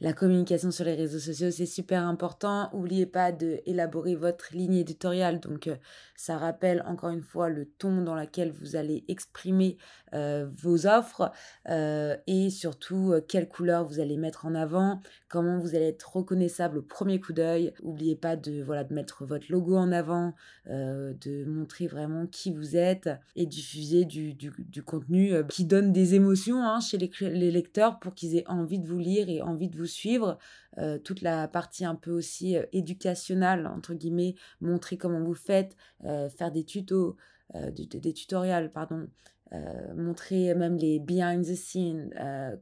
la 0.00 0.12
communication 0.12 0.72
sur 0.72 0.84
les 0.84 0.94
réseaux 0.94 1.20
sociaux, 1.20 1.52
c'est 1.52 1.66
super 1.66 2.02
important. 2.06 2.68
N'oubliez 2.72 3.06
pas 3.06 3.30
d'élaborer 3.30 4.16
votre 4.16 4.52
ligne 4.52 4.74
éditoriale. 4.74 5.38
Donc, 5.38 5.68
euh, 5.68 5.76
ça 6.16 6.36
rappelle 6.36 6.82
encore 6.86 7.10
une 7.10 7.22
fois 7.22 7.48
le 7.48 7.66
ton 7.66 8.02
dans 8.02 8.16
lequel 8.16 8.50
vous 8.50 8.74
allez 8.74 9.04
exprimer 9.06 9.76
euh, 10.12 10.48
vos 10.56 10.86
offres 10.86 11.30
euh, 11.68 12.16
et 12.26 12.50
surtout 12.50 13.14
quelles 13.28 13.48
couleurs 13.48 13.84
vous 13.84 14.00
allez 14.00 14.16
mettre 14.16 14.46
en 14.46 14.56
avant, 14.56 15.00
comment 15.28 15.58
vous 15.58 15.76
allez 15.76 15.88
être 15.88 16.16
reconnaissable 16.16 16.78
au 16.78 16.82
premier 16.82 17.20
coup 17.20 17.32
d'œil. 17.32 17.72
N'oubliez 17.84 18.16
pas 18.16 18.34
de, 18.34 18.62
voilà, 18.62 18.82
de 18.82 18.94
mettre 18.94 19.24
votre 19.24 19.46
logo 19.50 19.76
en 19.76 19.92
avant, 19.92 20.34
de 20.66 21.44
montrer 21.44 21.86
vraiment 21.86 22.26
qui 22.26 22.52
vous 22.52 22.76
êtes 22.76 23.10
et 23.36 23.46
diffuser 23.46 24.04
du, 24.04 24.34
du, 24.34 24.82
contenu 24.82 25.34
qui 25.48 25.64
donne 25.64 25.92
des 25.92 26.14
émotions 26.14 26.64
hein, 26.64 26.80
chez 26.80 26.98
les, 26.98 27.10
les 27.20 27.50
lecteurs 27.50 27.98
pour 27.98 28.14
qu'ils 28.14 28.36
aient 28.36 28.48
envie 28.48 28.78
de 28.78 28.86
vous 28.86 28.98
lire 28.98 29.28
et 29.28 29.40
envie 29.40 29.68
de 29.68 29.76
vous 29.76 29.83
suivre. 29.86 30.38
Euh, 30.78 30.98
toute 30.98 31.22
la 31.22 31.46
partie 31.48 31.84
un 31.84 31.94
peu 31.94 32.10
aussi 32.10 32.56
euh, 32.56 32.64
éducationnelle, 32.72 33.66
entre 33.66 33.94
guillemets, 33.94 34.34
montrer 34.60 34.96
comment 34.96 35.22
vous 35.22 35.34
faites, 35.34 35.76
euh, 36.04 36.28
faire 36.28 36.50
des 36.50 36.64
tutos, 36.64 37.16
des 37.54 38.14
tutoriels, 38.14 38.72
pardon, 38.72 39.06
montrer 39.94 40.54
même 40.54 40.76
les 40.76 40.98
behind 40.98 41.44
the 41.44 41.54
scenes, 41.54 42.10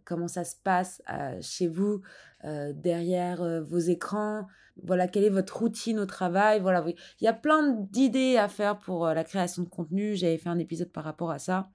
comment 0.05 0.29
ça 0.29 0.45
se 0.45 0.57
passe 0.63 1.01
chez 1.41 1.69
vous, 1.69 2.03
derrière 2.43 3.63
vos 3.63 3.79
écrans. 3.79 4.49
Voilà, 4.83 5.07
quelle 5.07 5.25
est 5.25 5.31
votre 5.31 5.57
routine 5.57 6.01
au 6.01 6.05
travail. 6.05 6.61
Voilà, 6.61 6.85
il 6.87 7.25
y 7.25 7.29
a 7.29 7.33
plein 7.33 7.71
d'idées 7.91 8.37
à 8.37 8.49
faire 8.49 8.81
pour 8.81 9.07
la 9.07 9.25
création 9.25 9.63
de 9.63 9.69
contenu. 9.69 10.15
J'avais 10.17 10.37
fait 10.37 10.51
un 10.51 10.59
épisode 10.59 10.91
par 10.91 11.05
rapport 11.05 11.31
à 11.31 11.39
ça. 11.39 11.71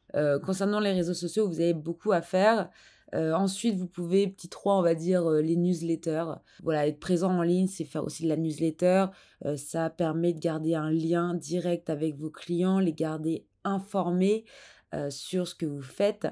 concernant 0.45 0.81
les 0.81 0.91
réseaux 0.91 1.15
sociaux, 1.15 1.47
vous 1.47 1.61
avez 1.61 1.73
beaucoup 1.73 2.11
à 2.11 2.21
faire. 2.21 2.69
Euh, 3.15 3.33
ensuite, 3.33 3.75
vous 3.75 3.87
pouvez, 3.87 4.27
petit 4.27 4.49
3, 4.49 4.77
on 4.77 4.81
va 4.81 4.95
dire, 4.95 5.29
euh, 5.29 5.41
les 5.41 5.55
newsletters. 5.55 6.25
Voilà, 6.61 6.87
être 6.87 6.99
présent 6.99 7.31
en 7.31 7.41
ligne, 7.41 7.67
c'est 7.67 7.85
faire 7.85 8.03
aussi 8.03 8.23
de 8.23 8.29
la 8.29 8.37
newsletter. 8.37 9.05
Euh, 9.45 9.55
ça 9.57 9.89
permet 9.89 10.33
de 10.33 10.39
garder 10.39 10.75
un 10.75 10.91
lien 10.91 11.33
direct 11.33 11.89
avec 11.89 12.17
vos 12.17 12.29
clients, 12.29 12.79
les 12.79 12.93
garder 12.93 13.45
informés. 13.63 14.45
Sur 15.09 15.47
ce 15.47 15.55
que 15.55 15.65
vous 15.65 15.81
faites. 15.81 16.27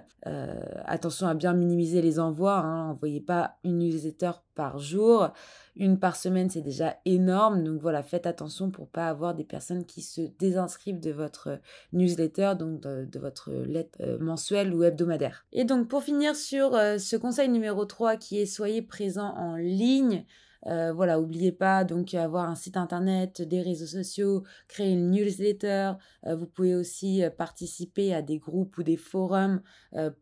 attention 0.86 1.28
à 1.28 1.34
bien 1.34 1.54
minimiser 1.54 2.02
les 2.02 2.20
envois. 2.20 2.58
Hein. 2.58 2.92
Envoyez 2.92 3.22
pas 3.22 3.58
une 3.64 3.80
newsletter 3.80 4.32
par 4.56 4.80
jour. 4.80 5.30
Une 5.76 6.00
par 6.00 6.16
semaine, 6.16 6.50
c'est 6.50 6.62
déjà 6.62 6.98
énorme. 7.06 7.64
Donc 7.64 7.82
voilà, 7.82 8.02
faites 8.02 8.26
attention 8.26 8.72
pour 8.72 8.88
pas 8.88 9.08
avoir 9.08 9.36
des 9.36 9.44
personnes 9.44 9.86
qui 9.86 10.02
se 10.02 10.22
désinscrivent 10.40 11.02
de 11.02 11.12
votre 11.12 11.60
newsletter, 11.94 12.54
donc 12.58 12.80
de, 12.80 13.20
votre 13.20 13.52
lettre 13.52 13.98
euh, 14.02 14.18
mensuelle 14.20 14.74
ou 14.74 14.84
hebdomadaire. 14.84 15.46
Et 15.52 15.66
donc 15.66 15.88
pour 15.90 16.04
finir 16.04 16.36
sur 16.36 16.76
euh, 16.76 16.98
ce 16.98 17.18
conseil 17.18 17.50
numéro 17.50 17.86
3 17.86 18.16
qui 18.16 18.40
est 18.40 18.46
soyez 18.46 18.82
présent 18.82 19.34
en 19.36 19.56
ligne. 19.56 20.26
Euh, 20.68 20.94
voilà, 20.94 21.18
n'oubliez 21.18 21.52
pas 21.52 21.84
donc 21.84 22.14
avoir 22.14 22.50
un 22.50 22.56
site 22.56 22.78
internet, 22.78 23.42
des 23.42 23.62
réseaux 23.62 23.86
sociaux, 23.86 24.44
créer 24.68 24.92
une 24.92 25.12
newsletter. 25.12 25.94
Euh, 26.26 26.36
vous 26.36 26.48
pouvez 26.48 26.76
aussi 26.76 27.24
euh, 27.24 27.30
participer 27.30 28.14
à 28.14 28.22
des 28.22 28.40
groupes 28.40 28.78
ou 28.78 28.84
des 28.84 28.98
forums 28.98 29.62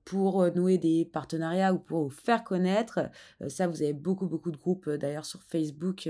pour 0.05 0.51
nouer 0.55 0.77
des 0.77 1.05
partenariats 1.05 1.73
ou 1.73 1.79
pour 1.79 2.03
vous 2.03 2.09
faire 2.09 2.43
connaître. 2.43 3.09
ça, 3.47 3.67
vous 3.67 3.81
avez 3.81 3.93
beaucoup 3.93 4.27
beaucoup 4.27 4.51
de 4.51 4.57
groupes 4.57 4.89
d'ailleurs 4.89 5.25
sur 5.25 5.41
Facebook 5.43 6.09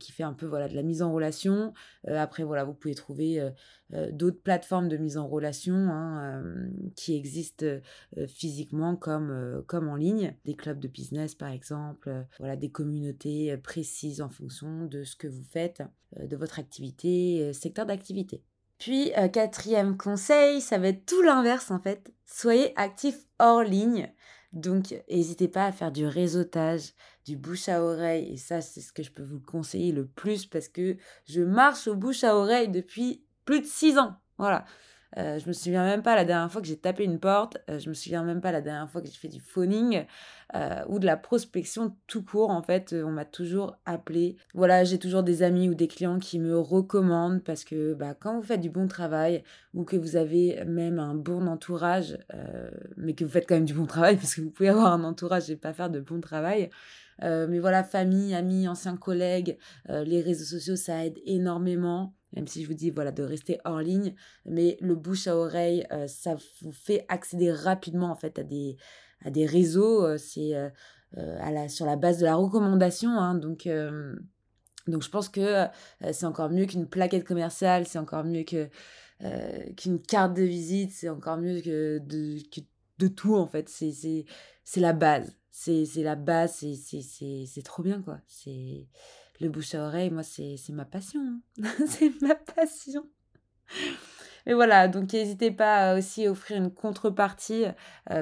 qui 0.00 0.12
fait 0.12 0.22
un 0.22 0.32
peu 0.32 0.46
voilà 0.46 0.68
de 0.68 0.74
la 0.74 0.82
mise 0.82 1.02
en 1.02 1.12
relation. 1.12 1.72
après 2.06 2.44
voilà, 2.44 2.64
vous 2.64 2.72
pouvez 2.74 2.94
trouver 2.94 3.50
d'autres 4.12 4.40
plateformes 4.40 4.88
de 4.88 4.96
mise 4.96 5.16
en 5.16 5.28
relation 5.28 5.74
hein, 5.74 6.42
euh, 6.42 6.68
qui 6.96 7.16
existent 7.16 7.64
euh, 7.66 7.80
physiquement 8.26 8.96
comme, 8.96 9.62
comme 9.66 9.88
en 9.88 9.96
ligne, 9.96 10.34
des 10.44 10.54
clubs 10.54 10.80
de 10.80 10.88
business 10.88 11.34
par 11.34 11.50
exemple, 11.50 12.26
voilà, 12.38 12.56
des 12.56 12.70
communautés 12.70 13.56
précises 13.58 14.20
en 14.20 14.28
fonction 14.28 14.86
de 14.86 15.04
ce 15.04 15.16
que 15.16 15.28
vous 15.28 15.44
faites, 15.44 15.82
de 16.18 16.36
votre 16.36 16.58
activité, 16.58 17.52
secteur 17.52 17.86
d'activité. 17.86 18.42
Puis, 18.78 19.12
quatrième 19.32 19.96
conseil, 19.96 20.60
ça 20.60 20.78
va 20.78 20.88
être 20.88 21.06
tout 21.06 21.22
l'inverse 21.22 21.70
en 21.70 21.78
fait. 21.78 22.12
Soyez 22.26 22.72
actif 22.76 23.16
hors 23.38 23.62
ligne. 23.62 24.12
Donc, 24.54 24.94
n'hésitez 25.10 25.48
pas 25.48 25.66
à 25.66 25.72
faire 25.72 25.90
du 25.90 26.06
réseautage, 26.06 26.92
du 27.24 27.36
bouche 27.36 27.68
à 27.68 27.82
oreille. 27.82 28.32
Et 28.32 28.36
ça, 28.36 28.60
c'est 28.60 28.80
ce 28.80 28.92
que 28.92 29.02
je 29.02 29.10
peux 29.10 29.24
vous 29.24 29.40
conseiller 29.40 29.90
le 29.90 30.06
plus 30.06 30.46
parce 30.46 30.68
que 30.68 30.96
je 31.26 31.42
marche 31.42 31.88
au 31.88 31.96
bouche 31.96 32.22
à 32.22 32.36
oreille 32.36 32.68
depuis 32.68 33.24
plus 33.44 33.60
de 33.60 33.66
six 33.66 33.98
ans. 33.98 34.16
Voilà. 34.38 34.64
Euh, 35.16 35.38
je 35.38 35.46
me 35.46 35.52
souviens 35.52 35.84
même 35.84 36.02
pas 36.02 36.16
la 36.16 36.24
dernière 36.24 36.50
fois 36.50 36.60
que 36.60 36.66
j'ai 36.66 36.76
tapé 36.76 37.04
une 37.04 37.20
porte, 37.20 37.58
euh, 37.70 37.78
je 37.78 37.88
me 37.88 37.94
souviens 37.94 38.24
même 38.24 38.40
pas 38.40 38.50
la 38.50 38.60
dernière 38.60 38.90
fois 38.90 39.00
que 39.00 39.06
j'ai 39.06 39.14
fait 39.14 39.28
du 39.28 39.40
phoning 39.40 40.04
euh, 40.56 40.82
ou 40.88 40.98
de 40.98 41.06
la 41.06 41.16
prospection 41.16 41.96
tout 42.06 42.24
court. 42.24 42.50
En 42.50 42.62
fait, 42.62 42.92
on 42.92 43.10
m'a 43.10 43.24
toujours 43.24 43.76
appelé. 43.84 44.36
Voilà, 44.54 44.84
j'ai 44.84 44.98
toujours 44.98 45.22
des 45.22 45.42
amis 45.42 45.68
ou 45.68 45.74
des 45.74 45.88
clients 45.88 46.18
qui 46.18 46.38
me 46.38 46.58
recommandent 46.58 47.44
parce 47.44 47.64
que 47.64 47.94
bah, 47.94 48.14
quand 48.14 48.36
vous 48.36 48.42
faites 48.42 48.60
du 48.60 48.70
bon 48.70 48.88
travail 48.88 49.44
ou 49.72 49.84
que 49.84 49.96
vous 49.96 50.16
avez 50.16 50.64
même 50.64 50.98
un 50.98 51.14
bon 51.14 51.46
entourage, 51.46 52.18
mais 52.96 53.14
que 53.14 53.24
vous 53.24 53.30
faites 53.30 53.48
quand 53.48 53.54
même 53.54 53.64
du 53.64 53.74
bon 53.74 53.86
travail 53.86 54.16
parce 54.20 54.34
que 54.34 54.40
vous 54.40 54.50
pouvez 54.50 54.68
avoir 54.68 54.92
un 54.92 55.04
entourage 55.04 55.50
et 55.50 55.56
pas 55.56 55.72
faire 55.72 55.90
de 55.90 56.00
bon 56.00 56.20
travail. 56.20 56.70
mais 57.22 57.58
voilà, 57.58 57.84
famille, 57.84 58.34
amis, 58.34 58.68
anciens 58.68 58.96
collègues, 58.96 59.58
les 59.88 60.20
réseaux 60.20 60.44
sociaux, 60.44 60.76
ça 60.76 61.04
aide 61.04 61.18
énormément 61.24 62.14
même 62.34 62.46
si 62.46 62.62
je 62.62 62.68
vous 62.68 62.74
dis 62.74 62.90
voilà 62.90 63.12
de 63.12 63.22
rester 63.22 63.58
hors 63.64 63.80
ligne, 63.80 64.14
mais 64.44 64.76
le 64.80 64.94
bouche 64.94 65.26
à 65.26 65.36
oreille, 65.36 65.86
euh, 65.92 66.06
ça 66.06 66.36
vous 66.60 66.72
fait 66.72 67.04
accéder 67.08 67.52
rapidement 67.52 68.10
en 68.10 68.16
fait 68.16 68.38
à 68.38 68.42
des, 68.42 68.76
à 69.24 69.30
des 69.30 69.46
réseaux, 69.46 70.04
euh, 70.04 70.18
c'est 70.18 70.54
euh, 70.54 70.70
à 71.40 71.50
la, 71.50 71.68
sur 71.68 71.86
la 71.86 71.96
base 71.96 72.18
de 72.18 72.24
la 72.24 72.34
recommandation, 72.34 73.10
hein, 73.10 73.34
donc, 73.36 73.68
donc 74.88 75.02
je 75.02 75.08
pense 75.08 75.28
que 75.28 75.66
c'est 76.10 76.26
encore 76.26 76.50
mieux 76.50 76.66
qu'une 76.66 76.88
plaquette 76.88 77.24
commerciale, 77.24 77.86
c'est 77.86 78.00
encore 78.00 78.24
mieux 78.24 78.42
que 78.42 78.68
qu'une 79.76 80.02
carte 80.02 80.34
de 80.34 80.42
visite, 80.42 80.90
c'est 80.90 81.08
encore 81.08 81.38
mieux 81.38 81.60
que 81.60 81.98
de, 81.98 82.38
que 82.50 82.60
de 82.98 83.06
tout 83.06 83.36
en 83.36 83.46
fait, 83.46 83.68
c'est 83.68 84.24
la 84.80 84.92
base, 84.92 85.36
c'est 85.52 85.86
la 85.98 86.16
base, 86.16 86.56
c'est 86.56 87.62
trop 87.64 87.84
bien 87.84 88.02
quoi, 88.02 88.18
c'est 88.26 88.88
le 89.44 89.50
bouche 89.50 89.74
à 89.74 89.86
oreille, 89.86 90.10
moi, 90.10 90.22
c'est 90.22 90.58
ma 90.70 90.84
passion. 90.84 91.20
Hein. 91.20 91.68
c'est 91.86 92.20
ma 92.22 92.34
passion. 92.34 93.06
Mais 94.46 94.52
voilà, 94.52 94.88
donc 94.88 95.12
n'hésitez 95.12 95.50
pas 95.50 95.96
aussi 95.96 96.26
à 96.26 96.30
offrir 96.30 96.58
une 96.58 96.70
contrepartie 96.70 97.64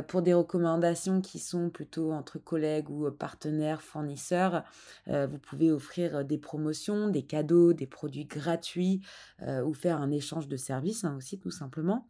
pour 0.06 0.22
des 0.22 0.34
recommandations 0.34 1.20
qui 1.20 1.40
sont 1.40 1.68
plutôt 1.68 2.12
entre 2.12 2.38
collègues 2.38 2.90
ou 2.90 3.10
partenaires, 3.10 3.82
fournisseurs. 3.82 4.62
vous 5.08 5.38
pouvez 5.38 5.72
offrir 5.72 6.24
des 6.24 6.38
promotions, 6.38 7.08
des 7.08 7.24
cadeaux, 7.24 7.72
des 7.72 7.88
produits 7.88 8.26
gratuits 8.26 9.00
ou 9.44 9.74
faire 9.74 10.00
un 10.00 10.12
échange 10.12 10.46
de 10.46 10.56
services 10.56 11.02
hein, 11.02 11.16
aussi 11.16 11.40
tout 11.40 11.50
simplement. 11.50 12.06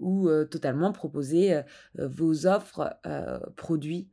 ou 0.00 0.28
totalement 0.50 0.90
proposer 0.90 1.62
vos 1.94 2.48
offres 2.48 2.98
produits 3.54 4.08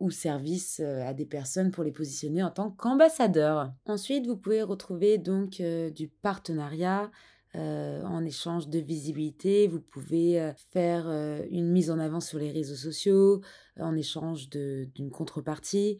ou 0.00 0.10
services 0.10 0.80
à 0.80 1.14
des 1.14 1.24
personnes 1.24 1.70
pour 1.70 1.84
les 1.84 1.92
positionner 1.92 2.42
en 2.42 2.50
tant 2.50 2.70
qu'ambassadeurs. 2.70 3.72
Ensuite, 3.86 4.26
vous 4.26 4.36
pouvez 4.36 4.62
retrouver 4.62 5.16
donc 5.16 5.62
du 5.62 6.08
partenariat, 6.08 7.10
euh, 7.56 8.02
en 8.02 8.24
échange 8.24 8.68
de 8.68 8.80
visibilité. 8.80 9.68
Vous 9.68 9.78
pouvez 9.78 10.40
euh, 10.40 10.52
faire 10.72 11.04
euh, 11.06 11.40
une 11.52 11.70
mise 11.70 11.88
en 11.88 12.00
avant 12.00 12.18
sur 12.18 12.40
les 12.40 12.50
réseaux 12.50 12.74
sociaux 12.74 13.42
en 13.78 13.94
échange 13.94 14.48
d'une 14.50 15.10
contrepartie, 15.10 15.98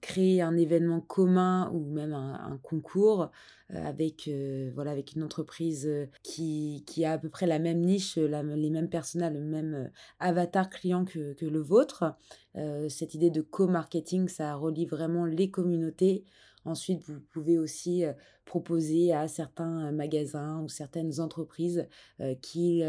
créer 0.00 0.40
un 0.40 0.56
événement 0.56 1.00
commun 1.00 1.68
ou 1.72 1.80
même 1.92 2.14
un, 2.14 2.58
concours 2.62 3.32
avec, 3.70 4.30
voilà, 4.72 4.92
avec 4.92 5.14
une 5.16 5.24
entreprise 5.24 5.90
qui, 6.22 6.84
qui, 6.86 7.04
a 7.04 7.12
à 7.12 7.18
peu 7.18 7.28
près 7.28 7.46
la 7.46 7.58
même 7.58 7.80
niche, 7.80 8.16
les 8.16 8.70
mêmes 8.70 8.88
personnages, 8.88 9.32
le 9.32 9.40
même 9.40 9.90
avatar 10.20 10.70
client 10.70 11.04
que, 11.04 11.32
que 11.32 11.46
le 11.46 11.60
vôtre. 11.60 12.14
cette 12.88 13.14
idée 13.14 13.30
de 13.30 13.40
co-marketing, 13.40 14.28
ça 14.28 14.54
relie 14.54 14.86
vraiment 14.86 15.26
les 15.26 15.50
communautés 15.50 16.24
Ensuite, 16.64 17.02
vous 17.02 17.20
pouvez 17.30 17.58
aussi 17.58 18.04
proposer 18.44 19.12
à 19.12 19.28
certains 19.28 19.92
magasins 19.92 20.62
ou 20.62 20.68
certaines 20.68 21.20
entreprises 21.20 21.86
qui 22.40 22.82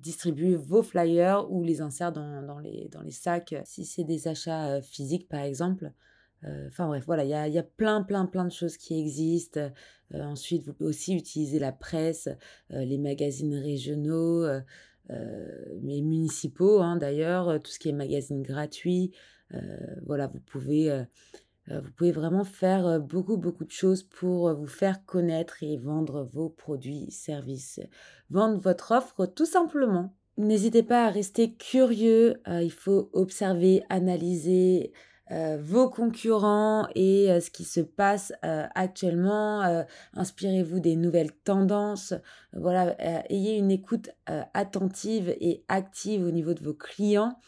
distribuent 0.00 0.56
vos 0.56 0.82
flyers 0.82 1.50
ou 1.50 1.62
les 1.62 1.80
insèrent 1.80 2.12
dans, 2.12 2.58
les, 2.60 2.88
dans 2.90 3.02
les 3.02 3.10
sacs 3.10 3.54
si 3.64 3.84
c'est 3.84 4.04
des 4.04 4.28
achats 4.28 4.80
physiques 4.82 5.28
par 5.28 5.40
exemple. 5.40 5.92
Enfin 6.68 6.86
bref, 6.86 7.04
voilà, 7.06 7.24
il 7.24 7.52
y 7.52 7.58
a, 7.58 7.62
plein, 7.62 8.02
plein, 8.02 8.26
plein 8.26 8.44
de 8.44 8.52
choses 8.52 8.76
qui 8.76 8.98
existent. 8.98 9.72
ensuite, 10.14 10.64
vous 10.64 10.74
pouvez 10.74 10.90
aussi 10.90 11.14
utiliser 11.14 11.58
la 11.58 11.72
presse, 11.72 12.28
les 12.70 12.98
magazines 12.98 13.56
régionaux, 13.56 14.46
mais 15.08 16.00
municipaux 16.00 16.80
hein, 16.80 16.96
d'ailleurs, 16.96 17.60
tout 17.62 17.70
ce 17.70 17.78
qui 17.78 17.88
est 17.88 17.92
magazine 17.92 18.42
gratuit. 18.42 19.12
voilà, 20.04 20.28
vous 20.28 20.40
pouvez 20.40 21.04
vous 21.68 21.90
pouvez 21.92 22.12
vraiment 22.12 22.44
faire 22.44 22.86
euh, 22.86 22.98
beaucoup, 22.98 23.36
beaucoup 23.36 23.64
de 23.64 23.70
choses 23.70 24.02
pour 24.02 24.48
euh, 24.48 24.54
vous 24.54 24.66
faire 24.66 25.04
connaître 25.04 25.62
et 25.62 25.76
vendre 25.76 26.28
vos 26.32 26.48
produits, 26.48 27.10
services, 27.10 27.80
vendre 28.30 28.58
votre 28.58 28.92
offre 28.92 29.26
tout 29.26 29.46
simplement. 29.46 30.14
N'hésitez 30.38 30.82
pas 30.82 31.06
à 31.06 31.10
rester 31.10 31.54
curieux, 31.54 32.34
il 32.46 32.70
faut 32.70 33.08
observer, 33.14 33.82
analyser 33.88 34.92
vos 35.30 35.88
concurrents 35.88 36.88
et 36.94 37.40
ce 37.40 37.50
qui 37.50 37.64
se 37.64 37.80
passe 37.80 38.34
actuellement. 38.42 39.86
Inspirez-vous 40.12 40.78
des 40.78 40.94
nouvelles 40.94 41.32
tendances. 41.32 42.12
Voilà, 42.52 42.94
ayez 43.32 43.56
une 43.56 43.70
écoute 43.70 44.10
attentive 44.52 45.34
et 45.40 45.64
active 45.68 46.22
au 46.22 46.30
niveau 46.30 46.52
de 46.52 46.62
vos 46.62 46.74
clients. 46.74 47.38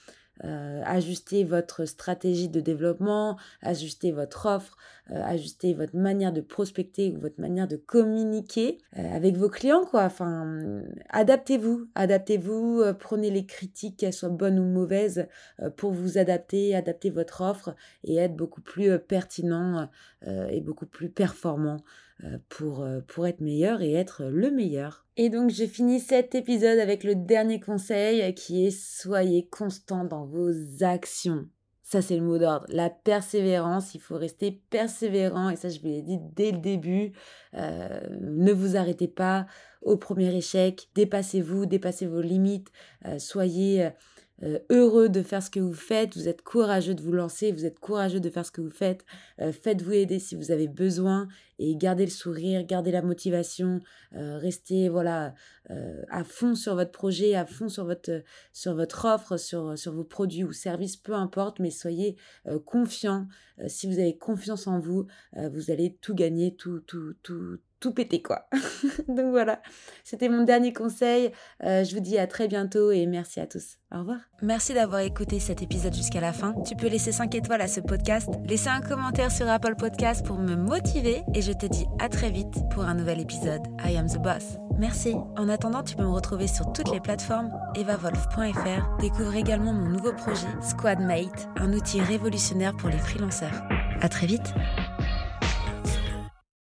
Euh, 0.44 0.82
ajuster 0.84 1.42
votre 1.42 1.84
stratégie 1.84 2.48
de 2.48 2.60
développement, 2.60 3.36
ajuster 3.60 4.12
votre 4.12 4.46
offre, 4.46 4.76
euh, 5.10 5.20
ajuster 5.24 5.74
votre 5.74 5.96
manière 5.96 6.32
de 6.32 6.40
prospecter 6.40 7.10
ou 7.10 7.18
votre 7.18 7.40
manière 7.40 7.66
de 7.66 7.74
communiquer 7.74 8.78
euh, 8.96 9.16
avec 9.16 9.36
vos 9.36 9.48
clients 9.48 9.84
quoi. 9.84 10.04
Enfin, 10.04 10.82
adaptez-vous, 11.08 11.88
adaptez-vous, 11.96 12.84
prenez 13.00 13.30
les 13.30 13.46
critiques 13.46 13.96
qu'elles 13.96 14.12
soient 14.12 14.28
bonnes 14.28 14.60
ou 14.60 14.64
mauvaises 14.64 15.26
pour 15.76 15.90
vous 15.90 16.18
adapter, 16.18 16.76
adapter 16.76 17.10
votre 17.10 17.40
offre 17.40 17.74
et 18.04 18.16
être 18.16 18.36
beaucoup 18.36 18.60
plus 18.60 18.96
pertinent 19.00 19.88
et 20.24 20.60
beaucoup 20.60 20.86
plus 20.86 21.08
performant 21.08 21.78
euh, 21.78 22.07
pour, 22.48 22.82
euh, 22.82 23.00
pour 23.06 23.26
être 23.26 23.40
meilleur 23.40 23.82
et 23.82 23.92
être 23.92 24.24
le 24.24 24.50
meilleur. 24.50 25.06
Et 25.16 25.30
donc 25.30 25.50
je 25.50 25.64
finis 25.64 26.00
cet 26.00 26.34
épisode 26.34 26.78
avec 26.78 27.04
le 27.04 27.14
dernier 27.14 27.60
conseil 27.60 28.34
qui 28.34 28.66
est 28.66 28.70
soyez 28.70 29.48
constant 29.48 30.04
dans 30.04 30.26
vos 30.26 30.50
actions. 30.80 31.48
Ça, 31.82 32.02
c'est 32.02 32.16
le 32.16 32.22
mot 32.22 32.36
d'ordre. 32.36 32.66
La 32.68 32.90
persévérance, 32.90 33.94
il 33.94 34.00
faut 34.02 34.18
rester 34.18 34.60
persévérant. 34.68 35.48
Et 35.48 35.56
ça, 35.56 35.70
je 35.70 35.80
vous 35.80 35.86
l'ai 35.86 36.02
dit 36.02 36.18
dès 36.36 36.52
le 36.52 36.58
début. 36.58 37.12
Euh, 37.54 38.00
ne 38.20 38.52
vous 38.52 38.76
arrêtez 38.76 39.08
pas 39.08 39.46
au 39.80 39.96
premier 39.96 40.36
échec. 40.36 40.90
Dépassez-vous, 40.94 41.64
dépassez 41.64 42.06
vos 42.06 42.20
limites. 42.20 42.68
soyez 43.16 43.88
euh, 44.42 44.58
heureux 44.70 45.08
de 45.08 45.22
faire 45.22 45.42
ce 45.42 45.50
que 45.50 45.58
vous 45.58 45.74
faites, 45.74 46.16
vous 46.16 46.28
êtes 46.28 46.42
courageux 46.42 46.94
de 46.94 47.02
vous 47.02 47.12
lancer, 47.12 47.50
vous 47.50 47.64
êtes 47.64 47.80
courageux 47.80 48.20
de 48.20 48.30
faire 48.30 48.46
ce 48.46 48.52
que 48.52 48.60
vous 48.60 48.70
faites, 48.70 49.04
euh, 49.40 49.52
faites-vous 49.52 49.92
aider 49.92 50.20
si 50.20 50.36
vous 50.36 50.52
avez 50.52 50.68
besoin 50.68 51.26
et 51.58 51.74
gardez 51.74 52.04
le 52.04 52.10
sourire, 52.10 52.64
gardez 52.64 52.92
la 52.92 53.02
motivation, 53.02 53.80
euh, 54.14 54.38
restez 54.38 54.88
voilà 54.88 55.34
à 56.10 56.24
fond 56.24 56.54
sur 56.54 56.76
votre 56.76 56.92
projet, 56.92 57.34
à 57.34 57.44
fond 57.44 57.68
sur 57.68 57.84
votre, 57.84 59.04
offre, 59.04 59.36
sur, 59.36 59.76
sur 59.76 59.92
vos 59.92 60.04
produits 60.04 60.42
ou 60.42 60.52
services, 60.52 60.96
peu 60.96 61.12
importe, 61.12 61.58
mais 61.58 61.70
soyez 61.70 62.16
confiants. 62.64 63.26
si 63.66 63.86
vous 63.86 63.98
avez 63.98 64.16
confiance 64.16 64.66
en 64.66 64.80
vous, 64.80 65.06
vous 65.36 65.70
allez 65.70 65.98
tout 66.00 66.14
gagner, 66.14 66.56
tout, 66.56 66.80
tout, 66.80 67.12
tout, 67.22 67.58
tout 67.80 67.92
péter 67.92 68.22
quoi. 68.22 68.48
Donc 69.08 69.30
voilà, 69.30 69.60
c'était 70.04 70.28
mon 70.28 70.44
dernier 70.44 70.72
conseil. 70.72 71.32
Euh, 71.64 71.84
je 71.84 71.94
vous 71.94 72.00
dis 72.00 72.18
à 72.18 72.26
très 72.26 72.48
bientôt 72.48 72.90
et 72.90 73.06
merci 73.06 73.40
à 73.40 73.46
tous. 73.46 73.76
Au 73.94 74.00
revoir. 74.00 74.18
Merci 74.42 74.74
d'avoir 74.74 75.00
écouté 75.00 75.40
cet 75.40 75.62
épisode 75.62 75.94
jusqu'à 75.94 76.20
la 76.20 76.32
fin. 76.32 76.54
Tu 76.66 76.76
peux 76.76 76.88
laisser 76.88 77.12
5 77.12 77.34
étoiles 77.34 77.62
à 77.62 77.68
ce 77.68 77.80
podcast, 77.80 78.28
laisser 78.46 78.68
un 78.68 78.80
commentaire 78.80 79.30
sur 79.32 79.48
Apple 79.48 79.76
Podcast 79.76 80.26
pour 80.26 80.38
me 80.38 80.56
motiver 80.56 81.22
et 81.34 81.42
je 81.42 81.52
te 81.52 81.66
dis 81.66 81.86
à 81.98 82.08
très 82.08 82.30
vite 82.30 82.54
pour 82.70 82.84
un 82.84 82.94
nouvel 82.94 83.20
épisode. 83.20 83.62
I 83.84 83.96
am 83.96 84.08
the 84.08 84.18
boss. 84.18 84.58
Merci. 84.78 85.14
En 85.36 85.48
attendant, 85.48 85.82
tu 85.82 85.96
peux 85.96 86.04
me 86.04 86.08
retrouver 86.08 86.46
sur 86.46 86.72
toutes 86.72 86.92
les 86.92 87.00
plateformes 87.00 87.50
evavolf.fr. 87.74 88.96
Découvre 89.00 89.34
également 89.34 89.72
mon 89.72 89.88
nouveau 89.88 90.12
projet 90.12 90.46
Squadmate, 90.62 91.48
un 91.56 91.72
outil 91.72 92.00
révolutionnaire 92.00 92.76
pour 92.76 92.88
les 92.88 92.98
freelanceurs. 92.98 93.64
À 94.00 94.08
très 94.08 94.26
vite. 94.26 94.54